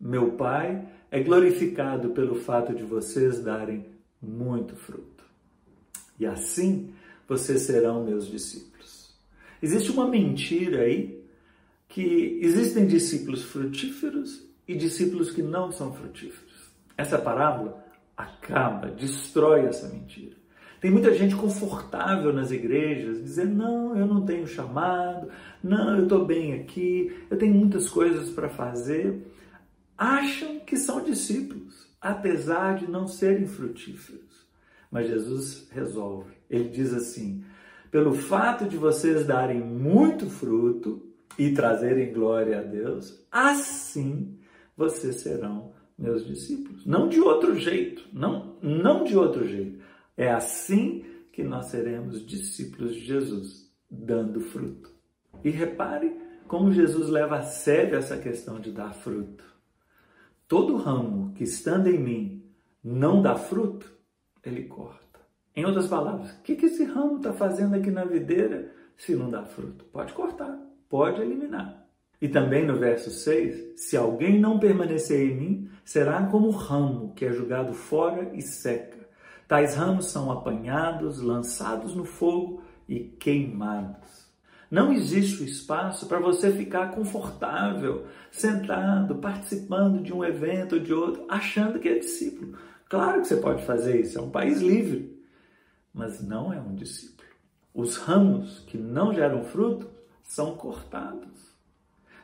Meu 0.00 0.32
Pai 0.32 0.88
é 1.10 1.22
glorificado 1.22 2.10
pelo 2.10 2.34
fato 2.34 2.74
de 2.74 2.82
vocês 2.82 3.40
darem 3.40 3.86
muito 4.20 4.74
fruto. 4.74 5.24
E 6.18 6.26
assim 6.26 6.92
vocês 7.28 7.62
serão 7.62 8.04
meus 8.04 8.26
discípulos. 8.26 9.14
Existe 9.62 9.92
uma 9.92 10.08
mentira 10.08 10.82
aí 10.82 11.24
que 11.88 12.38
existem 12.42 12.86
discípulos 12.86 13.44
frutíferos 13.44 14.44
e 14.66 14.74
discípulos 14.74 15.30
que 15.30 15.42
não 15.42 15.70
são 15.70 15.92
frutíferos. 15.94 16.72
Essa 16.96 17.18
parábola 17.18 17.84
acaba, 18.16 18.90
destrói 18.90 19.66
essa 19.66 19.88
mentira. 19.88 20.36
Tem 20.80 20.90
muita 20.90 21.12
gente 21.12 21.34
confortável 21.34 22.32
nas 22.32 22.50
igrejas, 22.50 23.22
dizendo: 23.22 23.54
não, 23.54 23.96
eu 23.96 24.06
não 24.06 24.24
tenho 24.24 24.46
chamado, 24.46 25.28
não, 25.62 25.96
eu 25.96 26.04
estou 26.04 26.24
bem 26.24 26.54
aqui, 26.54 27.12
eu 27.30 27.36
tenho 27.36 27.54
muitas 27.54 27.88
coisas 27.88 28.30
para 28.30 28.48
fazer. 28.48 29.26
Acham 29.96 30.60
que 30.60 30.76
são 30.76 31.02
discípulos, 31.02 31.88
apesar 32.00 32.76
de 32.76 32.88
não 32.88 33.08
serem 33.08 33.46
frutíferos. 33.46 34.46
Mas 34.90 35.08
Jesus 35.08 35.68
resolve. 35.72 36.32
Ele 36.48 36.68
diz 36.68 36.94
assim: 36.94 37.42
pelo 37.90 38.12
fato 38.12 38.66
de 38.66 38.76
vocês 38.76 39.26
darem 39.26 39.60
muito 39.60 40.26
fruto 40.26 41.02
e 41.38 41.52
trazerem 41.52 42.12
glória 42.12 42.60
a 42.60 42.62
Deus, 42.62 43.24
assim 43.30 44.38
vocês 44.76 45.16
serão 45.16 45.72
meus 45.98 46.24
discípulos. 46.24 46.86
Não 46.86 47.08
de 47.08 47.20
outro 47.20 47.58
jeito, 47.58 48.06
não, 48.12 48.56
não 48.62 49.04
de 49.04 49.16
outro 49.16 49.46
jeito. 49.46 49.78
É 50.18 50.32
assim 50.32 51.04
que 51.32 51.44
nós 51.44 51.66
seremos 51.66 52.26
discípulos 52.26 52.92
de 52.92 53.04
Jesus, 53.04 53.72
dando 53.88 54.40
fruto. 54.40 54.92
E 55.44 55.50
repare 55.50 56.12
como 56.48 56.72
Jesus 56.72 57.08
leva 57.08 57.36
a 57.36 57.42
sério 57.42 57.96
essa 57.96 58.18
questão 58.18 58.58
de 58.58 58.72
dar 58.72 58.92
fruto. 58.92 59.44
Todo 60.48 60.76
ramo 60.76 61.32
que 61.34 61.44
estando 61.44 61.86
em 61.86 62.00
mim 62.00 62.42
não 62.82 63.22
dá 63.22 63.36
fruto, 63.36 63.96
ele 64.44 64.64
corta. 64.64 65.20
Em 65.54 65.64
outras 65.64 65.86
palavras, 65.86 66.32
o 66.32 66.42
que, 66.42 66.54
esse 66.66 66.82
ramo 66.82 67.18
está 67.18 67.32
fazendo 67.32 67.76
aqui 67.76 67.90
na 67.90 68.04
videira 68.04 68.72
se 68.96 69.14
não 69.14 69.30
dá 69.30 69.44
fruto? 69.44 69.84
Pode 69.84 70.12
cortar, 70.14 70.58
pode 70.88 71.20
eliminar. 71.20 71.86
E 72.20 72.28
também 72.28 72.66
no 72.66 72.76
verso 72.76 73.10
6, 73.10 73.74
se 73.76 73.96
alguém 73.96 74.40
não 74.40 74.58
permanecer 74.58 75.30
em 75.30 75.36
mim, 75.36 75.70
será 75.84 76.26
como 76.26 76.50
ramo 76.50 77.14
que 77.14 77.24
é 77.24 77.32
jogado 77.32 77.72
fora 77.72 78.34
e 78.34 78.42
seca. 78.42 78.97
Tais 79.48 79.74
ramos 79.74 80.10
são 80.10 80.30
apanhados, 80.30 81.22
lançados 81.22 81.94
no 81.94 82.04
fogo 82.04 82.62
e 82.86 83.00
queimados. 83.00 84.28
Não 84.70 84.92
existe 84.92 85.42
espaço 85.42 86.06
para 86.06 86.20
você 86.20 86.52
ficar 86.52 86.90
confortável, 86.94 88.06
sentado, 88.30 89.14
participando 89.16 90.02
de 90.02 90.12
um 90.12 90.22
evento 90.22 90.74
ou 90.74 90.80
de 90.80 90.92
outro, 90.92 91.24
achando 91.30 91.78
que 91.78 91.88
é 91.88 91.98
discípulo. 91.98 92.58
Claro 92.90 93.22
que 93.22 93.28
você 93.28 93.38
pode 93.38 93.64
fazer 93.64 93.98
isso, 93.98 94.18
é 94.18 94.22
um 94.22 94.30
país 94.30 94.60
livre, 94.60 95.18
mas 95.94 96.22
não 96.22 96.52
é 96.52 96.60
um 96.60 96.74
discípulo. 96.74 97.26
Os 97.72 97.96
ramos 97.96 98.60
que 98.66 98.76
não 98.76 99.14
geram 99.14 99.44
fruto 99.44 99.88
são 100.22 100.56
cortados. 100.56 101.56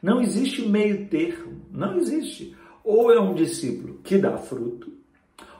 Não 0.03 0.21
existe 0.21 0.69
meio 0.69 1.09
termo, 1.09 1.63
não 1.71 1.97
existe. 1.97 2.55
Ou 2.83 3.11
é 3.11 3.19
um 3.19 3.35
discípulo 3.35 4.01
que 4.05 4.19
dá 4.19 4.37
fruto, 4.37 4.94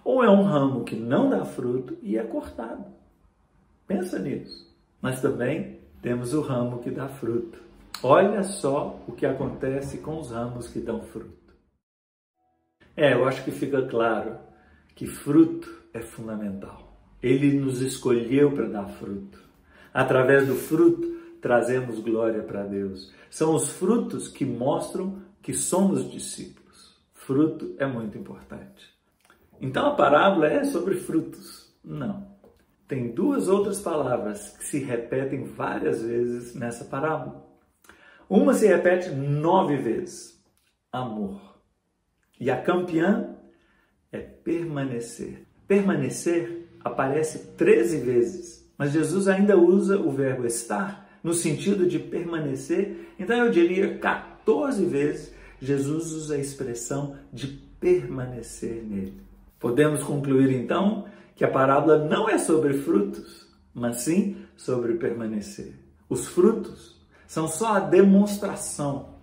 ou 0.05 0.23
é 0.23 0.29
um 0.29 0.43
ramo 0.43 0.85
que 0.85 0.95
não 0.95 1.31
dá 1.31 1.45
fruto 1.45 1.97
e 2.03 2.19
é 2.19 2.23
cortado. 2.23 2.85
Pensa 3.87 4.19
nisso. 4.19 4.73
Mas 5.01 5.21
também 5.21 5.81
temos 6.03 6.35
o 6.35 6.41
ramo 6.41 6.81
que 6.81 6.91
dá 6.91 7.09
fruto. 7.09 7.59
Olha 8.03 8.43
só 8.43 9.01
o 9.09 9.13
que 9.13 9.25
acontece 9.25 9.99
com 9.99 10.19
os 10.19 10.31
ramos 10.31 10.69
que 10.69 10.81
dão 10.81 11.01
fruto. 11.03 11.55
É, 12.97 13.15
eu 13.15 13.27
acho 13.27 13.43
que 13.45 13.51
fica 13.51 13.87
claro 13.87 14.39
que 14.95 15.07
fruto 15.07 15.83
é 15.93 16.01
fundamental. 16.01 16.97
Ele 17.23 17.59
nos 17.59 17.81
escolheu 17.81 18.53
para 18.53 18.69
dar 18.69 18.87
fruto. 18.87 19.39
Através 19.93 20.47
do 20.47 20.55
fruto, 20.55 21.09
trazemos 21.41 21.99
glória 22.01 22.43
para 22.43 22.65
Deus. 22.65 23.13
São 23.31 23.55
os 23.55 23.71
frutos 23.71 24.29
que 24.29 24.45
mostram 24.45 25.23
que 25.43 25.55
somos 25.55 26.11
discípulos. 26.11 26.95
Fruto 27.13 27.75
é 27.79 27.87
muito 27.87 28.19
importante. 28.19 28.94
Então 29.61 29.87
a 29.87 29.95
parábola 29.95 30.47
é 30.49 30.65
sobre 30.65 30.97
frutos? 30.97 31.73
Não 31.83 32.35
tem 32.87 33.11
duas 33.13 33.49
outras 33.49 33.81
palavras 33.81 34.51
que 34.57 34.65
se 34.65 34.79
repetem 34.79 35.45
várias 35.45 36.03
vezes 36.03 36.55
nessa 36.55 36.85
parábola. 36.85 37.45
Uma 38.29 38.55
se 38.55 38.67
repete 38.67 39.11
nove 39.11 39.77
vezes: 39.77 40.41
amor. 40.93 41.59
E 42.39 42.51
a 42.51 42.61
campeã 42.61 43.37
é 44.13 44.19
permanecer. 44.19 45.47
Permanecer 45.67 46.69
aparece 46.85 47.53
13 47.57 47.99
vezes, 48.01 48.73
mas 48.77 48.93
Jesus 48.93 49.29
ainda 49.29 49.57
usa 49.57 49.99
o 49.99 50.11
verbo 50.11 50.47
estar 50.47 51.19
no 51.23 51.33
sentido 51.33 51.87
de 51.87 51.99
permanecer. 51.99 53.15
Então 53.19 53.37
eu 53.37 53.51
diria 53.51 53.99
14 53.99 54.85
vezes 54.85 55.35
Jesus 55.61 56.13
usa 56.13 56.35
a 56.35 56.39
expressão 56.39 57.17
de 57.33 57.47
permanecer 57.81 58.83
nele. 58.85 59.25
Podemos 59.65 60.03
concluir 60.03 60.51
então 60.51 61.07
que 61.35 61.43
a 61.43 61.51
parábola 61.51 62.05
não 62.05 62.29
é 62.29 62.37
sobre 62.37 62.75
frutos, 62.75 63.51
mas 63.73 64.03
sim 64.03 64.37
sobre 64.55 64.97
permanecer. 64.97 65.73
Os 66.07 66.29
frutos 66.29 67.03
são 67.27 67.49
só 67.49 67.77
a 67.77 67.81
demonstração 67.81 69.15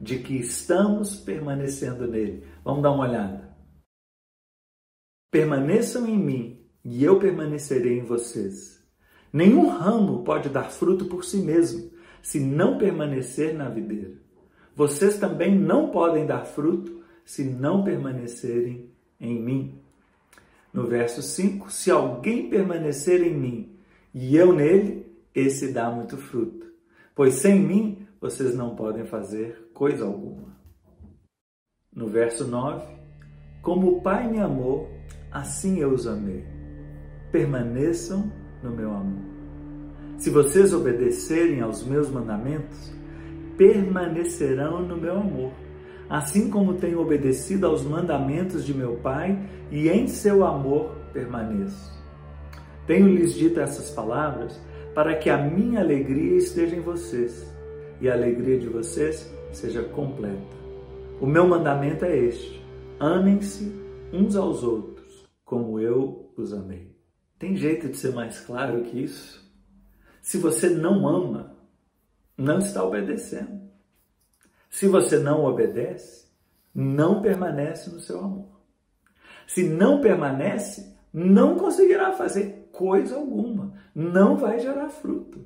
de 0.00 0.18
que 0.20 0.34
estamos 0.34 1.16
permanecendo 1.16 2.08
nele. 2.08 2.42
Vamos 2.64 2.82
dar 2.82 2.90
uma 2.92 3.06
olhada. 3.06 3.54
Permaneçam 5.30 6.08
em 6.08 6.18
mim 6.18 6.66
e 6.82 7.04
eu 7.04 7.18
permanecerei 7.18 7.98
em 7.98 8.04
vocês. 8.04 8.82
Nenhum 9.30 9.68
ramo 9.68 10.24
pode 10.24 10.48
dar 10.48 10.70
fruto 10.70 11.04
por 11.04 11.22
si 11.22 11.36
mesmo, 11.36 11.90
se 12.22 12.40
não 12.40 12.78
permanecer 12.78 13.54
na 13.54 13.68
videira. 13.68 14.14
Vocês 14.74 15.18
também 15.18 15.54
não 15.54 15.90
podem 15.90 16.24
dar 16.24 16.46
fruto 16.46 17.04
se 17.26 17.44
não 17.44 17.84
permanecerem 17.84 18.95
em 19.20 19.40
mim. 19.40 19.80
No 20.72 20.86
verso 20.86 21.22
5, 21.22 21.70
se 21.70 21.90
alguém 21.90 22.50
permanecer 22.50 23.22
em 23.22 23.34
mim 23.34 23.78
e 24.12 24.36
eu 24.36 24.52
nele, 24.52 25.06
esse 25.34 25.72
dá 25.72 25.90
muito 25.90 26.16
fruto. 26.16 26.66
Pois 27.14 27.34
sem 27.34 27.60
mim 27.60 28.06
vocês 28.20 28.54
não 28.54 28.74
podem 28.74 29.06
fazer 29.06 29.70
coisa 29.72 30.04
alguma. 30.04 30.56
No 31.94 32.08
verso 32.08 32.46
9, 32.46 32.86
como 33.62 33.96
o 33.96 34.02
Pai 34.02 34.30
me 34.30 34.38
amou, 34.38 34.90
assim 35.30 35.78
eu 35.78 35.92
os 35.92 36.06
amei. 36.06 36.44
Permaneçam 37.32 38.30
no 38.62 38.70
meu 38.70 38.90
amor. 38.90 39.24
Se 40.18 40.30
vocês 40.30 40.72
obedecerem 40.72 41.60
aos 41.60 41.82
meus 41.84 42.10
mandamentos, 42.10 42.92
permanecerão 43.56 44.82
no 44.82 44.96
meu 44.96 45.16
amor 45.16 45.52
assim 46.08 46.50
como 46.50 46.74
tenho 46.74 47.00
obedecido 47.00 47.66
aos 47.66 47.82
mandamentos 47.82 48.64
de 48.64 48.72
meu 48.72 48.96
Pai 48.96 49.38
e 49.70 49.88
em 49.88 50.06
seu 50.06 50.44
amor 50.44 50.94
permaneço. 51.12 51.96
Tenho-lhes 52.86 53.34
dito 53.34 53.60
essas 53.60 53.90
palavras 53.90 54.60
para 54.94 55.16
que 55.16 55.28
a 55.28 55.36
minha 55.36 55.80
alegria 55.80 56.36
esteja 56.36 56.76
em 56.76 56.80
vocês 56.80 57.46
e 58.00 58.08
a 58.08 58.14
alegria 58.14 58.58
de 58.58 58.68
vocês 58.68 59.30
seja 59.52 59.82
completa. 59.82 60.56
O 61.20 61.26
meu 61.26 61.46
mandamento 61.46 62.04
é 62.04 62.16
este: 62.16 62.62
amem-se 63.00 63.72
uns 64.12 64.36
aos 64.36 64.62
outros, 64.62 65.26
como 65.44 65.80
eu 65.80 66.32
os 66.36 66.52
amei. 66.52 66.94
Tem 67.38 67.56
jeito 67.56 67.88
de 67.88 67.96
ser 67.96 68.14
mais 68.14 68.40
claro 68.40 68.82
que 68.82 69.02
isso? 69.02 69.44
Se 70.22 70.38
você 70.38 70.68
não 70.70 71.06
ama, 71.08 71.56
não 72.36 72.58
está 72.58 72.84
obedecendo. 72.84 73.65
Se 74.76 74.86
você 74.86 75.18
não 75.18 75.42
obedece, 75.46 76.26
não 76.74 77.22
permanece 77.22 77.88
no 77.88 77.98
seu 77.98 78.18
amor. 78.18 78.60
Se 79.46 79.66
não 79.66 80.02
permanece, 80.02 80.94
não 81.10 81.56
conseguirá 81.56 82.12
fazer 82.12 82.68
coisa 82.72 83.16
alguma, 83.16 83.72
não 83.94 84.36
vai 84.36 84.60
gerar 84.60 84.90
fruto. 84.90 85.40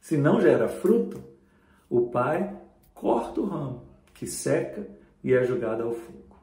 Se 0.00 0.16
não 0.16 0.40
gera 0.40 0.66
fruto, 0.66 1.22
o 1.90 2.08
pai 2.08 2.56
corta 2.94 3.42
o 3.42 3.44
ramo 3.44 3.82
que 4.14 4.26
seca 4.26 4.88
e 5.22 5.34
é 5.34 5.44
jogado 5.44 5.82
ao 5.82 5.92
fogo. 5.92 6.38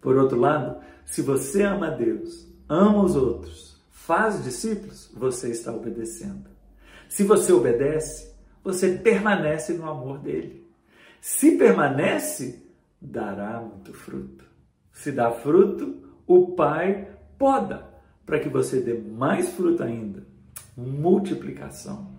Por 0.00 0.16
outro 0.16 0.40
lado, 0.40 0.82
se 1.04 1.20
você 1.20 1.64
ama 1.64 1.90
Deus, 1.90 2.50
ama 2.66 3.04
os 3.04 3.14
outros, 3.14 3.78
faz 3.90 4.42
discípulos, 4.42 5.10
você 5.14 5.50
está 5.50 5.70
obedecendo. 5.70 6.48
Se 7.10 7.24
você 7.24 7.52
obedece, 7.52 8.34
você 8.62 8.96
permanece 8.96 9.74
no 9.74 9.86
amor 9.86 10.18
dele. 10.20 10.63
Se 11.26 11.52
permanece, 11.52 12.62
dará 13.00 13.58
muito 13.58 13.94
fruto. 13.94 14.44
Se 14.92 15.10
dá 15.10 15.30
fruto, 15.30 15.96
o 16.26 16.48
Pai 16.48 17.16
poda 17.38 17.88
para 18.26 18.38
que 18.38 18.50
você 18.50 18.82
dê 18.82 18.92
mais 18.92 19.48
fruto 19.48 19.82
ainda. 19.82 20.26
Multiplicação. 20.76 22.12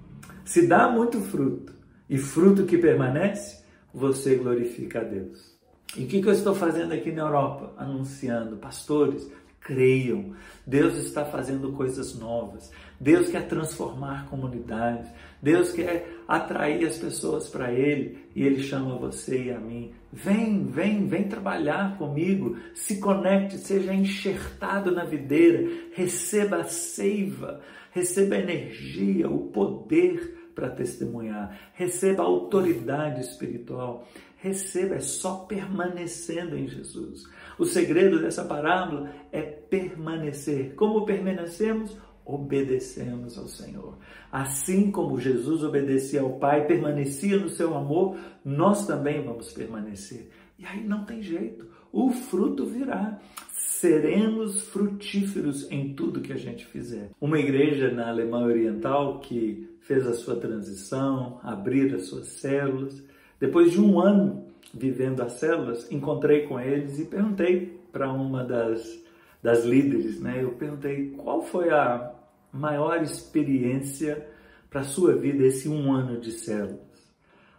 Se 0.43 0.65
dá 0.65 0.89
muito 0.89 1.21
fruto 1.21 1.71
e 2.09 2.17
fruto 2.17 2.65
que 2.65 2.79
permanece, 2.79 3.63
você 3.93 4.37
glorifica 4.37 5.01
a 5.01 5.03
Deus. 5.03 5.55
E 5.95 6.05
o 6.05 6.07
que, 6.07 6.19
que 6.19 6.27
eu 6.27 6.33
estou 6.33 6.55
fazendo 6.55 6.91
aqui 6.91 7.11
na 7.11 7.21
Europa? 7.21 7.75
Anunciando, 7.77 8.57
pastores, 8.57 9.31
creiam. 9.65 10.35
Deus 10.65 10.95
está 10.95 11.25
fazendo 11.25 11.71
coisas 11.73 12.17
novas. 12.17 12.71
Deus 12.99 13.29
quer 13.29 13.47
transformar 13.47 14.29
comunidades. 14.29 15.09
Deus 15.41 15.71
quer 15.71 16.07
atrair 16.27 16.85
as 16.85 16.97
pessoas 16.97 17.49
para 17.49 17.73
Ele 17.73 18.29
e 18.35 18.43
Ele 18.43 18.63
chama 18.63 18.97
você 18.97 19.45
e 19.45 19.51
a 19.51 19.59
mim. 19.59 19.91
Vem, 20.13 20.65
vem, 20.65 21.07
vem 21.07 21.27
trabalhar 21.27 21.97
comigo. 21.97 22.57
Se 22.75 22.99
conecte, 22.99 23.57
seja 23.57 23.93
enxertado 23.93 24.91
na 24.91 25.03
videira. 25.03 25.67
Receba 25.93 26.57
a 26.57 26.63
seiva, 26.65 27.59
receba 27.91 28.35
a 28.35 28.39
energia, 28.39 29.29
o 29.29 29.47
poder 29.47 30.51
para 30.53 30.69
testemunhar. 30.69 31.59
Receba 31.73 32.23
a 32.23 32.27
autoridade 32.27 33.19
espiritual. 33.19 34.07
Receba, 34.37 34.95
é 34.95 34.99
só 34.99 35.37
permanecendo 35.37 36.55
em 36.55 36.67
Jesus. 36.67 37.27
O 37.57 37.65
segredo 37.65 38.21
dessa 38.21 38.43
parábola 38.43 39.11
é 39.31 39.41
permanecer. 39.41 40.75
Como 40.75 41.05
permanecemos? 41.05 41.97
obedecemos 42.25 43.37
ao 43.37 43.47
Senhor. 43.47 43.97
Assim 44.31 44.91
como 44.91 45.19
Jesus 45.19 45.63
obedecia 45.63 46.21
ao 46.21 46.39
Pai, 46.39 46.65
permanecia 46.65 47.37
no 47.37 47.49
seu 47.49 47.75
amor, 47.75 48.17
nós 48.43 48.87
também 48.87 49.23
vamos 49.23 49.53
permanecer. 49.53 50.29
E 50.57 50.65
aí 50.65 50.83
não 50.83 51.05
tem 51.05 51.21
jeito, 51.21 51.67
o 51.91 52.09
fruto 52.09 52.65
virá. 52.65 53.19
Seremos 53.51 54.61
frutíferos 54.69 55.69
em 55.69 55.93
tudo 55.93 56.21
que 56.21 56.33
a 56.33 56.37
gente 56.37 56.65
fizer. 56.65 57.11
Uma 57.21 57.37
igreja 57.37 57.91
na 57.91 58.09
Alemanha 58.09 58.47
Oriental 58.47 59.19
que 59.19 59.69
fez 59.81 60.07
a 60.07 60.13
sua 60.13 60.37
transição, 60.37 61.39
abrir 61.43 61.93
as 61.93 62.07
suas 62.07 62.27
células. 62.27 63.03
Depois 63.39 63.71
de 63.71 63.81
um 63.81 63.99
ano 63.99 64.45
vivendo 64.73 65.21
as 65.21 65.33
células, 65.33 65.91
encontrei 65.91 66.47
com 66.47 66.59
eles 66.59 66.99
e 66.99 67.05
perguntei 67.05 67.79
para 67.91 68.11
uma 68.11 68.43
das 68.43 69.05
das 69.45 69.63
líderes, 69.63 70.19
né? 70.19 70.41
Eu 70.41 70.53
perguntei 70.53 71.11
qual 71.11 71.43
foi 71.43 71.69
a 71.69 72.11
maior 72.51 73.03
experiência 73.03 74.27
para 74.71 74.81
a 74.81 74.83
sua 74.83 75.15
vida 75.15 75.43
esse 75.43 75.69
um 75.69 75.93
ano 75.93 76.19
de 76.19 76.31
células. 76.31 76.79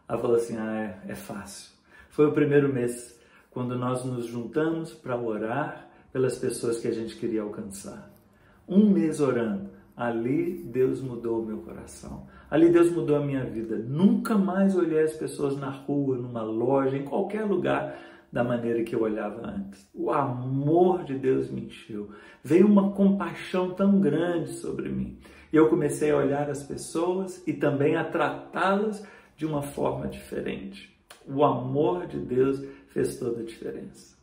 Ela 0.08 0.18
falou 0.18 0.36
assim: 0.36 0.56
ah, 0.56 1.00
é, 1.06 1.12
é 1.12 1.14
fácil. 1.14 1.70
Foi 2.10 2.26
o 2.26 2.32
primeiro 2.32 2.72
mês, 2.72 3.16
quando 3.52 3.78
nós 3.78 4.04
nos 4.04 4.26
juntamos 4.26 4.94
para 4.94 5.16
orar 5.16 5.88
pelas 6.12 6.38
pessoas 6.38 6.80
que 6.80 6.88
a 6.88 6.92
gente 6.92 7.14
queria 7.14 7.42
alcançar. 7.42 8.10
Um 8.68 8.90
mês 8.90 9.20
orando. 9.20 9.70
Ali 9.96 10.62
Deus 10.64 11.00
mudou 11.00 11.40
o 11.40 11.46
meu 11.46 11.58
coração. 11.58 12.26
Ali 12.50 12.68
Deus 12.68 12.90
mudou 12.90 13.16
a 13.16 13.24
minha 13.24 13.44
vida. 13.44 13.76
Nunca 13.76 14.36
mais 14.36 14.76
olhei 14.76 15.02
as 15.02 15.14
pessoas 15.14 15.56
na 15.56 15.70
rua, 15.70 16.18
numa 16.18 16.42
loja, 16.42 16.96
em 16.96 17.04
qualquer 17.04 17.44
lugar 17.44 17.98
da 18.30 18.44
maneira 18.44 18.84
que 18.84 18.94
eu 18.94 19.00
olhava 19.00 19.46
antes. 19.46 19.88
O 19.94 20.10
amor 20.10 21.04
de 21.04 21.14
Deus 21.14 21.50
me 21.50 21.62
encheu. 21.62 22.10
Veio 22.44 22.66
uma 22.66 22.92
compaixão 22.92 23.70
tão 23.70 23.98
grande 23.98 24.50
sobre 24.50 24.90
mim. 24.90 25.18
E 25.50 25.56
eu 25.56 25.68
comecei 25.68 26.10
a 26.10 26.16
olhar 26.18 26.50
as 26.50 26.62
pessoas 26.62 27.42
e 27.46 27.54
também 27.54 27.96
a 27.96 28.04
tratá-las 28.04 29.06
de 29.36 29.46
uma 29.46 29.62
forma 29.62 30.08
diferente. 30.08 30.94
O 31.26 31.42
amor 31.42 32.06
de 32.06 32.18
Deus 32.18 32.62
fez 32.88 33.18
toda 33.18 33.40
a 33.40 33.44
diferença. 33.44 34.16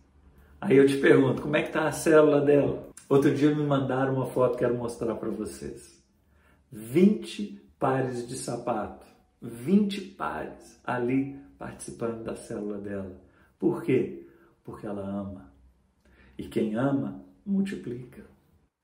Aí 0.61 0.77
eu 0.77 0.85
te 0.85 0.97
pergunto, 0.97 1.41
como 1.41 1.57
é 1.57 1.61
que 1.61 1.69
está 1.69 1.87
a 1.87 1.91
célula 1.91 2.39
dela? 2.39 2.92
Outro 3.09 3.33
dia 3.33 3.53
me 3.53 3.63
mandaram 3.63 4.15
uma 4.15 4.27
foto 4.27 4.53
que 4.53 4.59
quero 4.59 4.77
mostrar 4.77 5.15
para 5.15 5.29
vocês. 5.29 6.01
20 6.71 7.61
pares 7.77 8.27
de 8.27 8.35
sapato, 8.35 9.05
20 9.41 10.01
pares 10.01 10.79
ali 10.83 11.37
participando 11.59 12.23
da 12.23 12.35
célula 12.35 12.77
dela. 12.77 13.21
Por 13.59 13.83
quê? 13.83 14.27
Porque 14.63 14.87
ela 14.87 15.05
ama. 15.05 15.53
E 16.37 16.47
quem 16.47 16.75
ama, 16.75 17.23
multiplica. 17.45 18.23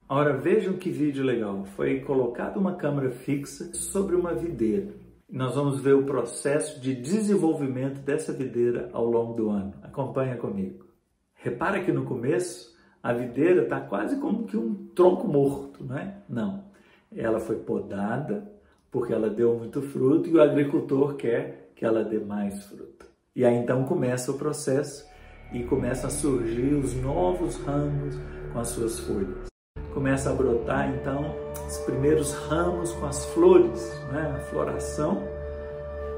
Ora, 0.07 0.37
vejam 0.37 0.77
que 0.77 0.89
vídeo 0.89 1.23
legal. 1.23 1.65
Foi 1.75 2.01
colocada 2.01 2.59
uma 2.59 2.75
câmera 2.75 3.11
fixa 3.11 3.73
sobre 3.73 4.15
uma 4.15 4.33
videira. 4.33 4.93
Nós 5.29 5.55
vamos 5.55 5.79
ver 5.79 5.93
o 5.93 6.05
processo 6.05 6.79
de 6.79 6.95
desenvolvimento 6.95 7.99
dessa 7.99 8.33
videira 8.33 8.89
ao 8.91 9.05
longo 9.05 9.33
do 9.33 9.49
ano. 9.49 9.75
Acompanha 9.83 10.35
comigo. 10.37 10.85
Repara 11.35 11.83
que 11.83 11.91
no 11.91 12.05
começo 12.05 12.75
a 13.01 13.13
videira 13.13 13.63
está 13.63 13.79
quase 13.79 14.17
como 14.17 14.43
que 14.43 14.57
um 14.57 14.75
tronco 14.93 15.27
morto, 15.27 15.83
não 15.83 15.97
é? 15.97 16.15
Não. 16.27 16.63
Ela 17.15 17.39
foi 17.39 17.55
podada 17.55 18.43
porque 18.91 19.13
ela 19.13 19.29
deu 19.29 19.57
muito 19.57 19.81
fruto 19.81 20.29
e 20.29 20.35
o 20.35 20.41
agricultor 20.41 21.15
quer 21.15 21.71
que 21.75 21.85
ela 21.85 22.03
dê 22.03 22.19
mais 22.19 22.65
fruto. 22.65 23.05
E 23.35 23.45
aí 23.45 23.55
então 23.55 23.85
começa 23.85 24.31
o 24.31 24.37
processo 24.37 25.07
e 25.53 25.63
começam 25.63 26.07
a 26.07 26.11
surgir 26.11 26.73
os 26.73 26.93
novos 26.95 27.55
ramos 27.63 28.17
com 28.51 28.59
as 28.59 28.67
suas 28.67 28.99
folhas. 28.99 29.47
Começa 29.93 30.29
a 30.29 30.33
brotar 30.33 30.93
então 30.93 31.33
os 31.67 31.77
primeiros 31.79 32.33
ramos 32.33 32.91
com 32.93 33.05
as 33.05 33.25
flores, 33.27 33.93
né? 34.11 34.35
a 34.35 34.39
floração. 34.41 35.23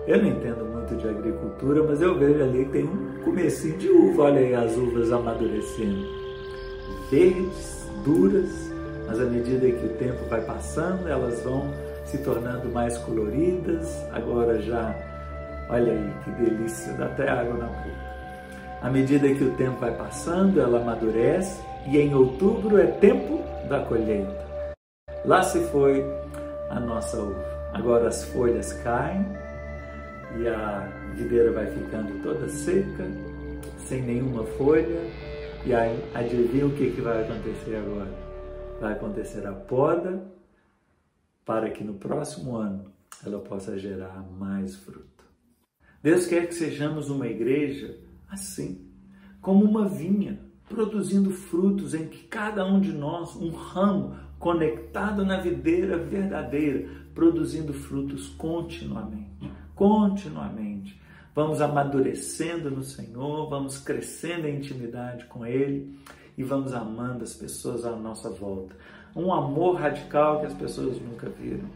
Eu 0.08 0.18
não 0.18 0.30
entendo 0.30 0.66
muito 0.66 0.96
de 0.96 1.08
agricultura, 1.08 1.84
mas 1.84 2.02
eu 2.02 2.18
vejo 2.18 2.44
ali 2.44 2.66
que 2.66 2.72
tem 2.72 2.86
um 2.86 3.24
comecinho 3.24 3.78
de 3.78 3.88
uva, 3.88 4.24
olha 4.24 4.40
aí 4.40 4.56
as 4.56 4.76
uvas 4.76 5.12
amadurecendo 5.12 6.21
verdes, 7.12 7.86
duras, 8.06 8.50
mas 9.06 9.20
à 9.20 9.26
medida 9.26 9.70
que 9.70 9.86
o 9.86 9.90
tempo 9.98 10.24
vai 10.30 10.42
passando, 10.42 11.08
elas 11.10 11.42
vão 11.42 11.70
se 12.06 12.18
tornando 12.20 12.70
mais 12.70 12.98
coloridas. 13.00 14.02
Agora 14.14 14.60
já, 14.62 14.96
olha 15.70 15.92
aí 15.92 16.14
que 16.24 16.32
delícia, 16.32 16.94
dá 16.94 17.08
até 17.08 17.30
água 17.30 17.58
na 17.58 17.66
boca. 17.66 18.12
À 18.82 18.90
medida 18.90 19.28
que 19.28 19.44
o 19.44 19.52
tempo 19.58 19.78
vai 19.80 19.92
passando, 19.92 20.60
ela 20.60 20.80
amadurece 20.80 21.62
e 21.86 21.98
em 21.98 22.16
outubro 22.16 22.80
é 22.80 22.88
tempo 22.88 23.44
da 23.68 23.82
colheita. 23.82 24.42
Lá 25.26 25.44
se 25.44 25.60
foi 25.68 26.04
a 26.70 26.80
nossa 26.80 27.18
uva. 27.18 27.52
Agora 27.74 28.08
as 28.08 28.24
folhas 28.24 28.74
caem 28.84 29.26
e 30.40 30.48
a 30.48 30.88
videira 31.14 31.52
vai 31.52 31.66
ficando 31.68 32.24
toda 32.24 32.48
seca, 32.48 33.06
sem 33.86 34.02
nenhuma 34.02 34.44
folha, 34.58 35.00
e 35.64 35.74
aí, 35.76 36.04
adivinha 36.16 36.66
o 36.66 36.76
que, 36.76 36.90
que 36.92 37.02
vai 37.02 37.24
acontecer 37.24 37.76
agora? 37.76 38.12
Vai 38.80 38.94
acontecer 38.94 39.46
a 39.46 39.54
poda 39.54 40.26
para 41.46 41.70
que 41.70 41.84
no 41.84 41.94
próximo 41.94 42.56
ano 42.56 42.92
ela 43.24 43.40
possa 43.40 43.78
gerar 43.78 44.26
mais 44.40 44.76
fruto. 44.76 45.24
Deus 46.02 46.26
quer 46.26 46.48
que 46.48 46.56
sejamos 46.56 47.12
uma 47.12 47.28
igreja 47.28 48.00
assim, 48.28 48.90
como 49.40 49.64
uma 49.64 49.88
vinha, 49.88 50.40
produzindo 50.68 51.30
frutos 51.30 51.94
em 51.94 52.08
que 52.08 52.24
cada 52.28 52.66
um 52.66 52.80
de 52.80 52.92
nós, 52.92 53.36
um 53.36 53.52
ramo 53.52 54.16
conectado 54.40 55.24
na 55.24 55.40
videira 55.40 55.96
verdadeira, 55.96 56.90
produzindo 57.14 57.72
frutos 57.72 58.30
continuamente, 58.30 59.52
continuamente 59.76 60.71
vamos 61.34 61.62
amadurecendo 61.62 62.70
no 62.70 62.84
Senhor, 62.84 63.50
vamos 63.50 63.78
crescendo 63.78 64.48
em 64.48 64.58
intimidade 64.58 65.26
com 65.26 65.46
Ele 65.46 65.98
e 66.38 66.44
vamos 66.44 66.74
amando 66.74 67.24
as 67.24 67.34
pessoas 67.34 67.86
à 67.86 67.96
nossa 67.96 68.30
volta. 68.30 68.76
Um 69.16 69.34
amor 69.34 69.76
radical 69.76 70.40
que 70.40 70.46
as 70.46 70.54
pessoas 70.54 71.00
nunca 71.02 71.30
viram. 71.30 71.68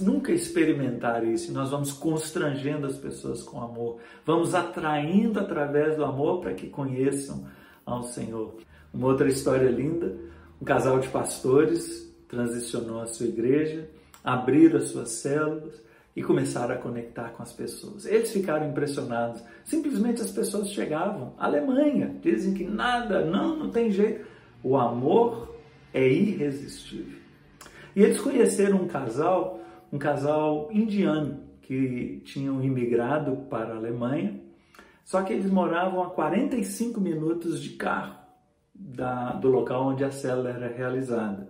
Nunca 0.00 0.32
experimentaram 0.32 1.30
isso, 1.30 1.52
nós 1.52 1.70
vamos 1.70 1.92
constrangendo 1.92 2.86
as 2.86 2.96
pessoas 2.98 3.42
com 3.42 3.62
amor, 3.62 3.98
vamos 4.24 4.54
atraindo 4.54 5.40
através 5.40 5.96
do 5.96 6.04
amor 6.04 6.42
para 6.42 6.52
que 6.52 6.68
conheçam 6.68 7.46
ao 7.86 8.02
Senhor. 8.02 8.54
Uma 8.92 9.06
outra 9.06 9.28
história 9.28 9.70
linda: 9.70 10.14
um 10.60 10.64
casal 10.64 11.00
de 11.00 11.08
pastores 11.08 12.06
transicionou 12.28 13.00
a 13.00 13.06
sua 13.06 13.26
igreja, 13.26 13.88
abriram 14.22 14.78
as 14.78 14.88
suas 14.88 15.08
células 15.08 15.80
e 16.18 16.22
começaram 16.22 16.74
a 16.74 16.78
conectar 16.78 17.28
com 17.28 17.44
as 17.44 17.52
pessoas. 17.52 18.04
Eles 18.04 18.32
ficaram 18.32 18.68
impressionados. 18.68 19.40
Simplesmente 19.64 20.20
as 20.20 20.32
pessoas 20.32 20.68
chegavam. 20.72 21.32
Alemanha, 21.38 22.12
dizem 22.20 22.54
que 22.54 22.64
nada, 22.64 23.24
não, 23.24 23.56
não 23.56 23.70
tem 23.70 23.88
jeito. 23.88 24.26
O 24.60 24.76
amor 24.76 25.54
é 25.94 26.08
irresistível. 26.08 27.20
E 27.94 28.02
eles 28.02 28.20
conheceram 28.20 28.82
um 28.82 28.88
casal, 28.88 29.60
um 29.92 29.98
casal 29.98 30.68
indiano 30.72 31.38
que 31.62 32.20
tinham 32.24 32.60
imigrado 32.64 33.36
para 33.48 33.74
a 33.74 33.76
Alemanha, 33.76 34.40
só 35.04 35.22
que 35.22 35.32
eles 35.32 35.48
moravam 35.48 36.02
a 36.02 36.10
45 36.10 37.00
minutos 37.00 37.62
de 37.62 37.70
carro 37.76 38.16
da, 38.74 39.34
do 39.34 39.48
local 39.48 39.86
onde 39.86 40.02
a 40.02 40.10
célula 40.10 40.50
era 40.50 40.66
realizada. 40.66 41.48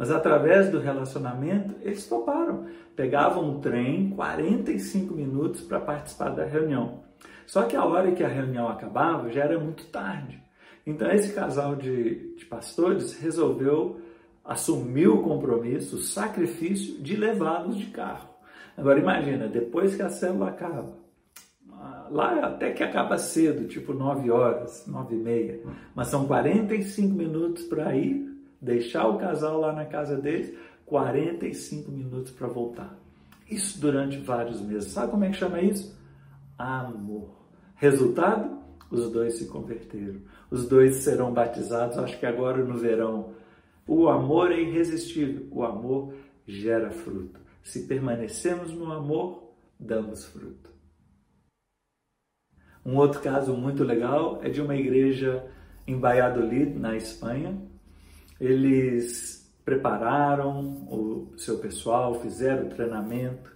Mas 0.00 0.10
através 0.10 0.70
do 0.70 0.80
relacionamento, 0.80 1.74
eles 1.82 2.08
toparam. 2.08 2.64
Pegavam 2.96 3.50
um 3.50 3.60
trem, 3.60 4.08
45 4.08 5.12
minutos 5.12 5.60
para 5.60 5.78
participar 5.78 6.30
da 6.30 6.42
reunião. 6.42 7.04
Só 7.46 7.64
que 7.64 7.76
a 7.76 7.84
hora 7.84 8.10
que 8.12 8.24
a 8.24 8.28
reunião 8.28 8.66
acabava 8.66 9.30
já 9.30 9.44
era 9.44 9.58
muito 9.58 9.84
tarde. 9.88 10.42
Então 10.86 11.10
esse 11.10 11.34
casal 11.34 11.76
de, 11.76 12.34
de 12.34 12.46
pastores 12.46 13.20
resolveu 13.20 14.00
assumir 14.42 15.08
o 15.08 15.22
compromisso, 15.22 15.96
o 15.96 16.02
sacrifício 16.02 16.98
de 17.02 17.14
levá-los 17.14 17.76
de 17.76 17.88
carro. 17.88 18.30
Agora 18.78 18.98
imagina, 18.98 19.48
depois 19.48 19.94
que 19.94 20.00
a 20.00 20.08
célula 20.08 20.48
acaba, 20.48 20.96
lá 22.10 22.46
até 22.46 22.72
que 22.72 22.82
acaba 22.82 23.18
cedo, 23.18 23.68
tipo 23.68 23.92
9 23.92 24.30
horas, 24.30 24.82
9 24.86 25.14
e 25.14 25.18
meia, 25.18 25.60
mas 25.94 26.08
são 26.08 26.26
45 26.26 27.14
minutos 27.14 27.64
para 27.64 27.94
ir 27.94 28.29
deixar 28.60 29.08
o 29.08 29.18
casal 29.18 29.60
lá 29.60 29.72
na 29.72 29.84
casa 29.84 30.16
deles, 30.16 30.54
45 30.86 31.90
minutos 31.90 32.32
para 32.32 32.48
voltar. 32.48 32.98
Isso 33.48 33.80
durante 33.80 34.18
vários 34.18 34.60
meses. 34.60 34.92
Sabe 34.92 35.10
como 35.10 35.24
é 35.24 35.30
que 35.30 35.36
chama 35.36 35.60
isso? 35.60 35.96
Amor. 36.58 37.30
Resultado? 37.76 38.58
Os 38.90 39.10
dois 39.10 39.34
se 39.34 39.46
converteram. 39.46 40.20
Os 40.50 40.68
dois 40.68 40.96
serão 40.96 41.32
batizados, 41.32 41.96
acho 41.96 42.18
que 42.18 42.26
agora 42.26 42.64
no 42.64 42.76
verão. 42.76 43.32
O 43.86 44.08
amor 44.08 44.52
é 44.52 44.60
irresistível. 44.60 45.46
O 45.50 45.64
amor 45.64 46.12
gera 46.46 46.90
fruto. 46.90 47.40
Se 47.62 47.86
permanecemos 47.86 48.72
no 48.72 48.90
amor, 48.92 49.54
damos 49.78 50.24
fruto. 50.24 50.70
Um 52.84 52.96
outro 52.96 53.20
caso 53.20 53.54
muito 53.54 53.84
legal 53.84 54.40
é 54.42 54.48
de 54.48 54.60
uma 54.60 54.74
igreja 54.74 55.46
em 55.86 55.98
Valladolid, 55.98 56.78
na 56.78 56.96
Espanha, 56.96 57.56
eles 58.40 59.40
prepararam 59.64 60.60
o 60.90 61.34
seu 61.36 61.58
pessoal, 61.58 62.20
fizeram 62.20 62.66
o 62.66 62.70
treinamento, 62.70 63.52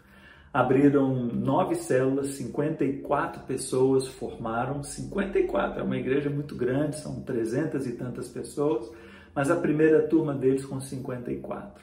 abriram 0.52 1.12
nove 1.26 1.74
células, 1.74 2.28
54 2.34 3.42
pessoas 3.42 4.06
formaram, 4.06 4.82
54, 4.82 5.80
é 5.80 5.82
uma 5.82 5.96
igreja 5.96 6.30
muito 6.30 6.54
grande, 6.54 7.00
são 7.00 7.20
300 7.22 7.86
e 7.86 7.92
tantas 7.92 8.28
pessoas, 8.28 8.88
mas 9.34 9.50
a 9.50 9.56
primeira 9.56 10.06
turma 10.06 10.34
deles 10.34 10.64
com 10.64 10.80
54. 10.80 11.82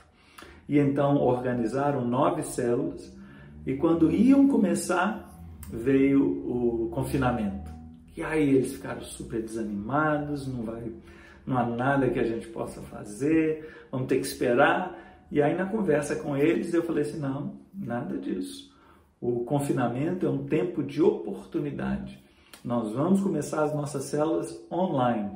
E 0.70 0.80
então 0.80 1.18
organizaram 1.18 2.08
nove 2.08 2.44
células, 2.44 3.12
e 3.66 3.76
quando 3.76 4.10
iam 4.10 4.48
começar, 4.48 5.30
veio 5.70 6.24
o 6.24 6.90
confinamento. 6.92 7.70
E 8.16 8.24
aí 8.24 8.56
eles 8.56 8.74
ficaram 8.74 9.02
super 9.02 9.42
desanimados, 9.42 10.48
não 10.48 10.64
vai 10.64 10.92
não 11.46 11.58
há 11.58 11.66
nada 11.66 12.10
que 12.10 12.20
a 12.20 12.24
gente 12.24 12.48
possa 12.48 12.82
fazer, 12.82 13.86
vamos 13.92 14.08
ter 14.08 14.20
que 14.20 14.26
esperar. 14.26 14.98
E 15.32 15.42
aí, 15.42 15.56
na 15.56 15.66
conversa 15.66 16.16
com 16.16 16.36
eles, 16.36 16.74
eu 16.74 16.84
falei 16.84 17.04
assim: 17.04 17.20
não, 17.20 17.60
nada 17.74 18.18
disso. 18.18 18.72
O 19.20 19.46
confinamento 19.46 20.26
é 20.26 20.30
um 20.30 20.46
tempo 20.46 20.84
de 20.84 21.02
oportunidade. 21.02 22.22
Nós 22.64 22.92
vamos 22.92 23.22
começar 23.22 23.64
as 23.64 23.74
nonossas 23.74 24.06
células 24.06 24.60
online. 24.72 25.32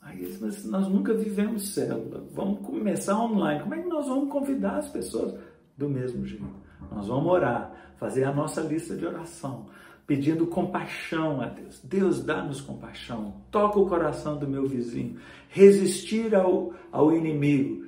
Aí 0.00 0.22
eles, 0.22 0.40
mas 0.40 0.64
nós 0.64 0.88
nunca 0.88 1.12
vivemos 1.12 1.74
célula, 1.74 2.24
vamos 2.32 2.60
começar 2.60 3.18
online. 3.18 3.60
Como 3.60 3.74
é 3.74 3.82
que 3.82 3.88
nós 3.88 4.06
vamos 4.06 4.30
convidar 4.30 4.78
as 4.78 4.88
pessoas? 4.88 5.34
Do 5.76 5.88
mesmo 5.88 6.24
jeito. 6.24 6.44
Nós 6.90 7.06
vamos 7.06 7.30
orar, 7.30 7.72
fazer 7.96 8.24
a 8.24 8.32
nossa 8.32 8.60
lista 8.60 8.96
de 8.96 9.06
oração, 9.06 9.66
pedindo 10.08 10.46
compaixão 10.46 11.42
a 11.42 11.46
Deus. 11.46 11.78
Deus, 11.84 12.24
dá-nos 12.24 12.62
compaixão, 12.62 13.42
toca 13.50 13.78
o 13.78 13.86
coração 13.86 14.38
do 14.38 14.48
meu 14.48 14.66
vizinho, 14.66 15.18
resistir 15.50 16.34
ao, 16.34 16.72
ao 16.90 17.14
inimigo 17.14 17.84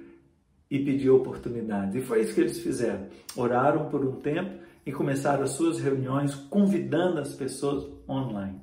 e 0.70 0.78
pedir 0.78 1.08
oportunidades. 1.08 1.94
E 1.94 2.02
foi 2.02 2.20
isso 2.20 2.34
que 2.34 2.42
eles 2.42 2.58
fizeram. 2.58 3.06
Oraram 3.34 3.88
por 3.88 4.04
um 4.04 4.20
tempo 4.20 4.50
e 4.84 4.92
começaram 4.92 5.42
as 5.44 5.52
suas 5.52 5.80
reuniões 5.80 6.34
convidando 6.34 7.20
as 7.20 7.32
pessoas 7.34 7.88
online. 8.06 8.60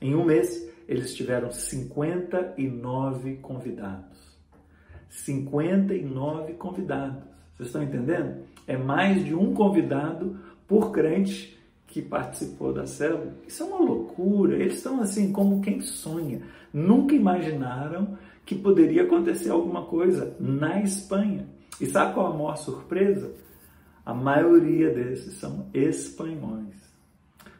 Em 0.00 0.14
um 0.14 0.24
mês, 0.24 0.66
eles 0.88 1.14
tiveram 1.14 1.50
59 1.52 3.36
convidados. 3.42 4.38
59 5.10 6.54
convidados. 6.54 7.22
Vocês 7.54 7.68
estão 7.68 7.82
entendendo? 7.82 8.42
É 8.66 8.76
mais 8.78 9.22
de 9.22 9.34
um 9.34 9.52
convidado 9.52 10.38
por 10.66 10.92
crente 10.92 11.55
que 11.96 12.02
participou 12.02 12.74
da 12.74 12.86
célula. 12.86 13.34
Isso 13.48 13.62
é 13.62 13.66
uma 13.66 13.78
loucura. 13.78 14.54
Eles 14.56 14.76
estão 14.76 15.00
assim 15.00 15.32
como 15.32 15.62
quem 15.62 15.80
sonha. 15.80 16.42
Nunca 16.70 17.14
imaginaram 17.14 18.18
que 18.44 18.54
poderia 18.54 19.04
acontecer 19.04 19.48
alguma 19.48 19.86
coisa 19.86 20.36
na 20.38 20.82
Espanha. 20.82 21.48
E 21.80 21.86
sabe 21.86 22.12
qual 22.12 22.26
a 22.26 22.36
maior 22.36 22.56
surpresa? 22.58 23.32
A 24.04 24.12
maioria 24.12 24.90
desses 24.90 25.38
são 25.38 25.70
espanhóis. 25.72 26.76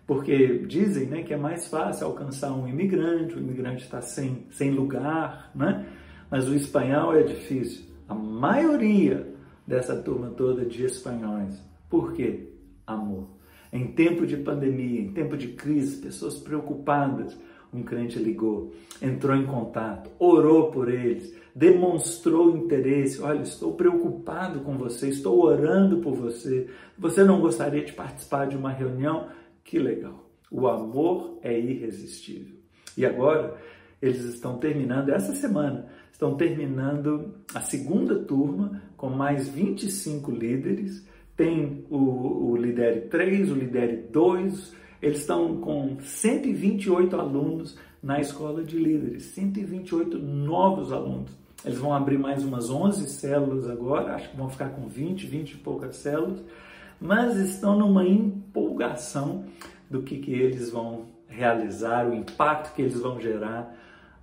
Porque 0.06 0.58
dizem 0.66 1.06
né, 1.06 1.22
que 1.22 1.32
é 1.32 1.38
mais 1.38 1.66
fácil 1.68 2.06
alcançar 2.08 2.52
um 2.52 2.68
imigrante, 2.68 3.36
o 3.36 3.40
imigrante 3.40 3.84
está 3.84 4.02
sem, 4.02 4.46
sem 4.50 4.70
lugar, 4.70 5.50
né? 5.54 5.86
mas 6.30 6.46
o 6.46 6.54
espanhol 6.54 7.16
é 7.16 7.22
difícil. 7.22 7.86
A 8.06 8.14
maioria 8.14 9.34
dessa 9.66 9.96
turma 9.96 10.28
toda 10.28 10.62
de 10.66 10.84
espanhóis. 10.84 11.58
Por 11.88 12.12
quê? 12.12 12.52
Amor. 12.86 13.35
Em 13.76 13.88
tempo 13.88 14.26
de 14.26 14.38
pandemia, 14.38 15.02
em 15.02 15.12
tempo 15.12 15.36
de 15.36 15.48
crise, 15.48 16.00
pessoas 16.00 16.38
preocupadas, 16.38 17.38
um 17.70 17.82
crente 17.82 18.18
ligou, 18.18 18.72
entrou 19.02 19.36
em 19.36 19.44
contato, 19.44 20.10
orou 20.18 20.70
por 20.70 20.88
eles, 20.88 21.36
demonstrou 21.54 22.56
interesse. 22.56 23.20
Olha, 23.20 23.42
estou 23.42 23.74
preocupado 23.74 24.60
com 24.60 24.78
você, 24.78 25.10
estou 25.10 25.44
orando 25.44 25.98
por 25.98 26.14
você. 26.14 26.70
Você 26.96 27.22
não 27.22 27.38
gostaria 27.38 27.84
de 27.84 27.92
participar 27.92 28.46
de 28.46 28.56
uma 28.56 28.72
reunião? 28.72 29.28
Que 29.62 29.78
legal! 29.78 30.26
O 30.50 30.66
amor 30.68 31.38
é 31.42 31.60
irresistível. 31.60 32.56
E 32.96 33.04
agora 33.04 33.58
eles 34.00 34.24
estão 34.24 34.56
terminando, 34.56 35.10
essa 35.10 35.34
semana, 35.34 35.86
estão 36.10 36.34
terminando 36.34 37.34
a 37.54 37.60
segunda 37.60 38.14
turma 38.20 38.80
com 38.96 39.10
mais 39.10 39.46
25 39.50 40.30
líderes. 40.30 41.06
Tem 41.36 41.84
o, 41.90 42.50
o 42.50 42.56
Lidere 42.56 43.02
3, 43.02 43.50
o 43.50 43.54
Lidere 43.54 44.08
2, 44.10 44.74
eles 45.02 45.20
estão 45.20 45.56
com 45.58 45.98
128 46.00 47.16
alunos 47.16 47.78
na 48.02 48.20
escola 48.20 48.64
de 48.64 48.78
líderes, 48.78 49.24
128 49.26 50.18
novos 50.18 50.92
alunos. 50.92 51.30
Eles 51.64 51.78
vão 51.78 51.92
abrir 51.92 52.18
mais 52.18 52.44
umas 52.44 52.70
11 52.70 53.08
células 53.10 53.68
agora, 53.68 54.14
acho 54.14 54.30
que 54.30 54.36
vão 54.36 54.48
ficar 54.48 54.70
com 54.70 54.86
20, 54.86 55.26
20 55.26 55.50
e 55.52 55.56
poucas 55.56 55.96
células 55.96 56.42
mas 57.00 57.36
estão 57.36 57.78
numa 57.78 58.06
empolgação 58.06 59.44
do 59.90 60.02
que, 60.02 60.18
que 60.18 60.32
eles 60.32 60.70
vão 60.70 61.06
realizar, 61.28 62.08
o 62.08 62.14
impacto 62.14 62.74
que 62.74 62.82
eles 62.82 62.98
vão 62.98 63.20
gerar 63.20 63.74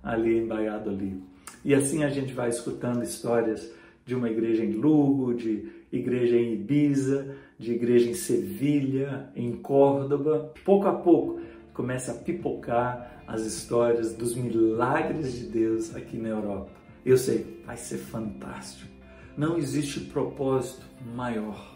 ali 0.02 0.38
em 0.38 0.46
Valladolid. 0.46 1.22
E 1.64 1.74
assim 1.74 2.04
a 2.04 2.10
gente 2.10 2.32
vai 2.32 2.48
escutando 2.48 3.02
histórias 3.02 3.72
de 4.04 4.14
uma 4.14 4.28
igreja 4.28 4.64
em 4.64 4.72
Lugo, 4.72 5.32
de 5.32 5.70
igreja 5.96 6.36
em 6.36 6.54
Ibiza, 6.54 7.36
de 7.58 7.72
igreja 7.72 8.10
em 8.10 8.14
Sevilha, 8.14 9.30
em 9.34 9.52
Córdoba. 9.52 10.52
Pouco 10.64 10.86
a 10.86 10.94
pouco 10.94 11.40
começa 11.72 12.12
a 12.12 12.14
pipocar 12.14 13.22
as 13.26 13.42
histórias 13.42 14.14
dos 14.14 14.34
milagres 14.34 15.32
de 15.32 15.46
Deus 15.46 15.94
aqui 15.94 16.16
na 16.16 16.28
Europa. 16.28 16.70
Eu 17.04 17.16
sei, 17.16 17.62
vai 17.66 17.76
ser 17.76 17.98
fantástico. 17.98 18.90
Não 19.36 19.58
existe 19.58 20.00
propósito 20.00 20.86
maior 21.14 21.74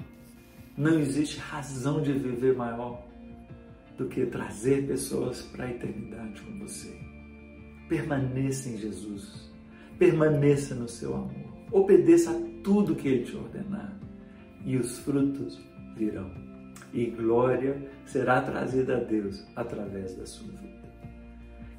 não 0.78 1.00
existe 1.00 1.40
razão 1.40 2.00
de 2.00 2.12
viver 2.12 2.54
maior 2.54 3.04
do 3.96 4.06
que 4.06 4.24
trazer 4.26 4.86
pessoas 4.86 5.42
para 5.42 5.64
a 5.64 5.70
eternidade 5.72 6.40
com 6.40 6.56
você. 6.60 6.96
Permaneça 7.88 8.68
em 8.68 8.78
Jesus. 8.78 9.50
Permaneça 9.98 10.76
no 10.76 10.88
seu 10.88 11.16
amor. 11.16 11.66
Obedeça 11.72 12.30
a 12.30 12.62
tudo 12.62 12.94
que 12.94 13.08
Ele 13.08 13.24
te 13.24 13.34
ordenar. 13.34 13.98
E 14.64 14.76
os 14.76 14.98
frutos 14.98 15.58
virão. 15.96 16.30
E 16.92 17.06
glória 17.06 17.90
será 18.06 18.40
trazida 18.40 18.96
a 18.96 19.00
Deus 19.00 19.44
através 19.54 20.14
da 20.14 20.26
sua 20.26 20.48
vida. 20.52 20.78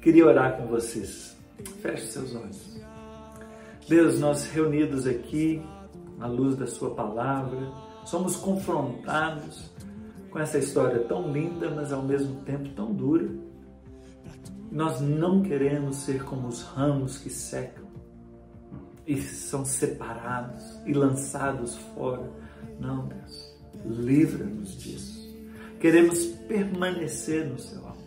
Queria 0.00 0.26
orar 0.26 0.56
com 0.56 0.66
vocês. 0.66 1.36
Feche 1.82 2.06
seus 2.06 2.34
olhos. 2.34 2.80
Deus, 3.88 4.20
nós 4.20 4.50
reunidos 4.50 5.06
aqui, 5.06 5.60
à 6.20 6.26
luz 6.26 6.56
da 6.56 6.66
Sua 6.66 6.94
palavra, 6.94 7.72
somos 8.04 8.36
confrontados 8.36 9.70
com 10.30 10.38
essa 10.38 10.58
história 10.58 11.00
tão 11.00 11.32
linda, 11.32 11.70
mas 11.70 11.92
ao 11.92 12.02
mesmo 12.02 12.40
tempo 12.42 12.68
tão 12.70 12.94
dura. 12.94 13.28
Nós 14.70 15.00
não 15.00 15.42
queremos 15.42 15.96
ser 15.96 16.24
como 16.24 16.46
os 16.46 16.62
ramos 16.62 17.18
que 17.18 17.28
secam 17.28 17.84
e 19.06 19.20
são 19.20 19.64
separados 19.64 20.80
e 20.86 20.92
lançados 20.92 21.76
fora. 21.76 22.30
Não, 22.78 23.08
Deus, 23.08 23.56
livra-nos 23.84 24.76
disso. 24.78 25.20
Queremos 25.78 26.26
permanecer 26.48 27.46
no 27.46 27.58
seu 27.58 27.78
amor. 27.78 28.00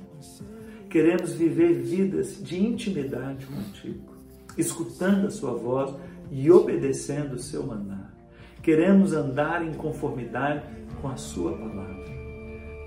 Queremos 0.89 1.33
viver 1.33 1.81
vidas 1.81 2.37
de 2.43 2.63
intimidade 2.63 3.47
contigo, 3.47 4.13
escutando 4.55 5.25
a 5.25 5.31
sua 5.31 5.55
voz 5.55 5.95
e 6.31 6.51
obedecendo 6.51 7.33
o 7.33 7.39
seu 7.39 7.65
mandado. 7.65 8.13
Queremos 8.61 9.11
andar 9.11 9.65
em 9.65 9.73
conformidade 9.73 10.63
com 11.01 11.09
a 11.09 11.17
Sua 11.17 11.51
palavra. 11.51 12.05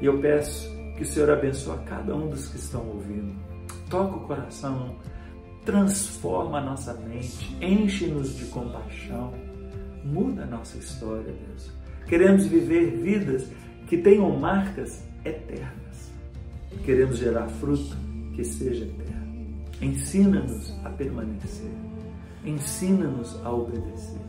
E 0.01 0.07
eu 0.07 0.21
peço 0.21 0.71
que 0.97 1.03
o 1.03 1.05
Senhor 1.05 1.31
abençoe 1.31 1.79
cada 1.85 2.15
um 2.15 2.31
dos 2.31 2.49
que 2.49 2.57
estão 2.57 2.87
ouvindo. 2.89 3.35
Toca 3.91 4.17
o 4.17 4.27
coração, 4.27 4.97
transforma 5.65 6.59
a 6.59 6.65
nossa 6.65 6.95
mente, 6.95 7.55
enche-nos 7.61 8.37
de 8.37 8.47
compaixão, 8.47 9.35
muda 10.07 10.45
a 10.45 10.47
nossa 10.47 10.79
história, 10.79 11.33
Deus. 11.47 11.71
Queremos 12.07 12.47
viver 12.47 12.97
vidas 13.03 13.49
que 13.87 13.99
tenham 13.99 14.39
marcas 14.39 15.03
eternas. 15.25 16.13
Queremos 16.85 17.19
gerar 17.19 17.49
fruto 17.49 17.97
que 18.35 18.45
seja 18.45 18.85
eterno. 18.85 19.17
Ensina-nos 19.81 20.73
a 20.85 20.91
permanecer. 20.91 21.71
Ensina-nos 22.45 23.39
a 23.45 23.51
obedecer. 23.51 24.21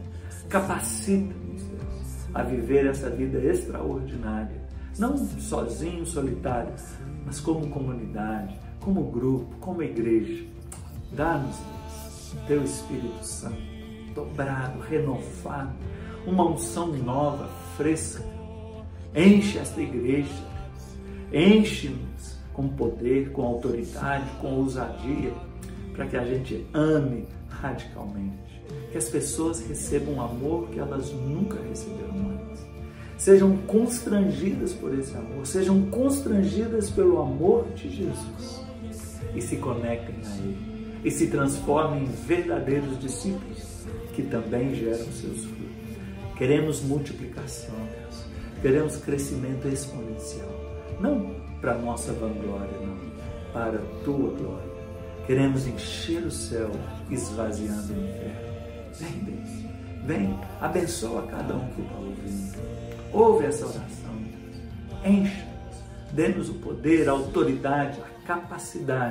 Capacita-nos, 0.49 1.63
Deus, 1.63 2.27
a 2.33 2.41
viver 2.41 2.87
essa 2.87 3.09
vida 3.09 3.37
extraordinária, 3.39 4.61
não 4.97 5.17
sozinho, 5.17 6.05
solitário, 6.05 6.73
mas 7.25 7.39
como 7.39 7.69
comunidade, 7.69 8.57
como 8.79 9.11
grupo, 9.11 9.55
como 9.59 9.83
igreja. 9.83 10.45
Dá-nos, 11.11 11.57
Deus, 11.57 12.35
teu 12.47 12.63
Espírito 12.63 13.23
Santo, 13.23 13.76
dobrado, 14.17 14.79
renovado, 14.79 15.73
uma 16.25 16.49
unção 16.49 16.87
nova, 16.87 17.47
fresca. 17.77 18.23
Enche 19.15 19.59
esta 19.59 19.79
igreja, 19.79 20.43
enche-nos 21.31 22.37
com 22.51 22.67
poder, 22.67 23.31
com 23.31 23.43
autoridade, 23.43 24.25
com 24.41 24.55
ousadia, 24.55 25.31
para 25.93 26.07
que 26.07 26.17
a 26.17 26.25
gente 26.25 26.65
ame 26.73 27.27
radicalmente 27.47 28.47
que 28.91 28.97
as 28.97 29.09
pessoas 29.09 29.65
recebam 29.67 30.21
amor 30.21 30.69
que 30.69 30.79
elas 30.79 31.11
nunca 31.11 31.57
receberam 31.69 32.31
antes. 32.31 32.65
Sejam 33.17 33.57
constrangidas 33.57 34.73
por 34.73 34.97
esse 34.97 35.15
amor, 35.15 35.45
sejam 35.45 35.81
constrangidas 35.89 36.89
pelo 36.89 37.21
amor 37.21 37.67
de 37.75 37.89
Jesus 37.89 38.61
e 39.35 39.41
se 39.41 39.57
conectem 39.57 40.15
a 40.23 40.35
Ele 40.37 41.01
e 41.03 41.11
se 41.11 41.27
transformem 41.27 42.03
em 42.03 42.11
verdadeiros 42.27 42.99
discípulos 42.99 43.76
que 44.17 44.23
também 44.23 44.73
geram 44.73 45.05
seus 45.11 45.45
frutos. 45.45 46.35
Queremos 46.35 46.81
multiplicação, 46.81 47.75
Deus. 48.01 48.25
Queremos 48.61 48.97
crescimento 48.97 49.67
exponencial. 49.67 50.49
Não 50.99 51.35
para 51.61 51.77
nossa 51.77 52.11
vanglória, 52.13 52.79
não. 52.79 52.97
Para 53.53 53.77
a 53.77 54.03
tua 54.03 54.31
glória 54.31 54.77
Queremos 55.27 55.67
encher 55.67 56.23
o 56.23 56.31
céu, 56.31 56.71
esvaziando 57.11 57.93
o 57.93 57.97
inferno. 57.97 58.93
Vem, 58.93 59.19
Deus. 59.25 60.05
Vem, 60.05 60.39
abençoa 60.61 61.27
cada 61.27 61.53
um 61.53 61.67
que 61.73 61.81
está 61.81 61.95
ouvindo. 61.95 62.57
Ouve 63.11 63.45
essa 63.45 63.65
oração. 63.65 64.15
Encha. 65.03 65.45
Dê-nos 66.13 66.49
o 66.49 66.53
poder, 66.53 67.09
a 67.09 67.11
autoridade, 67.11 67.99
a 67.99 68.25
capacidade 68.25 69.05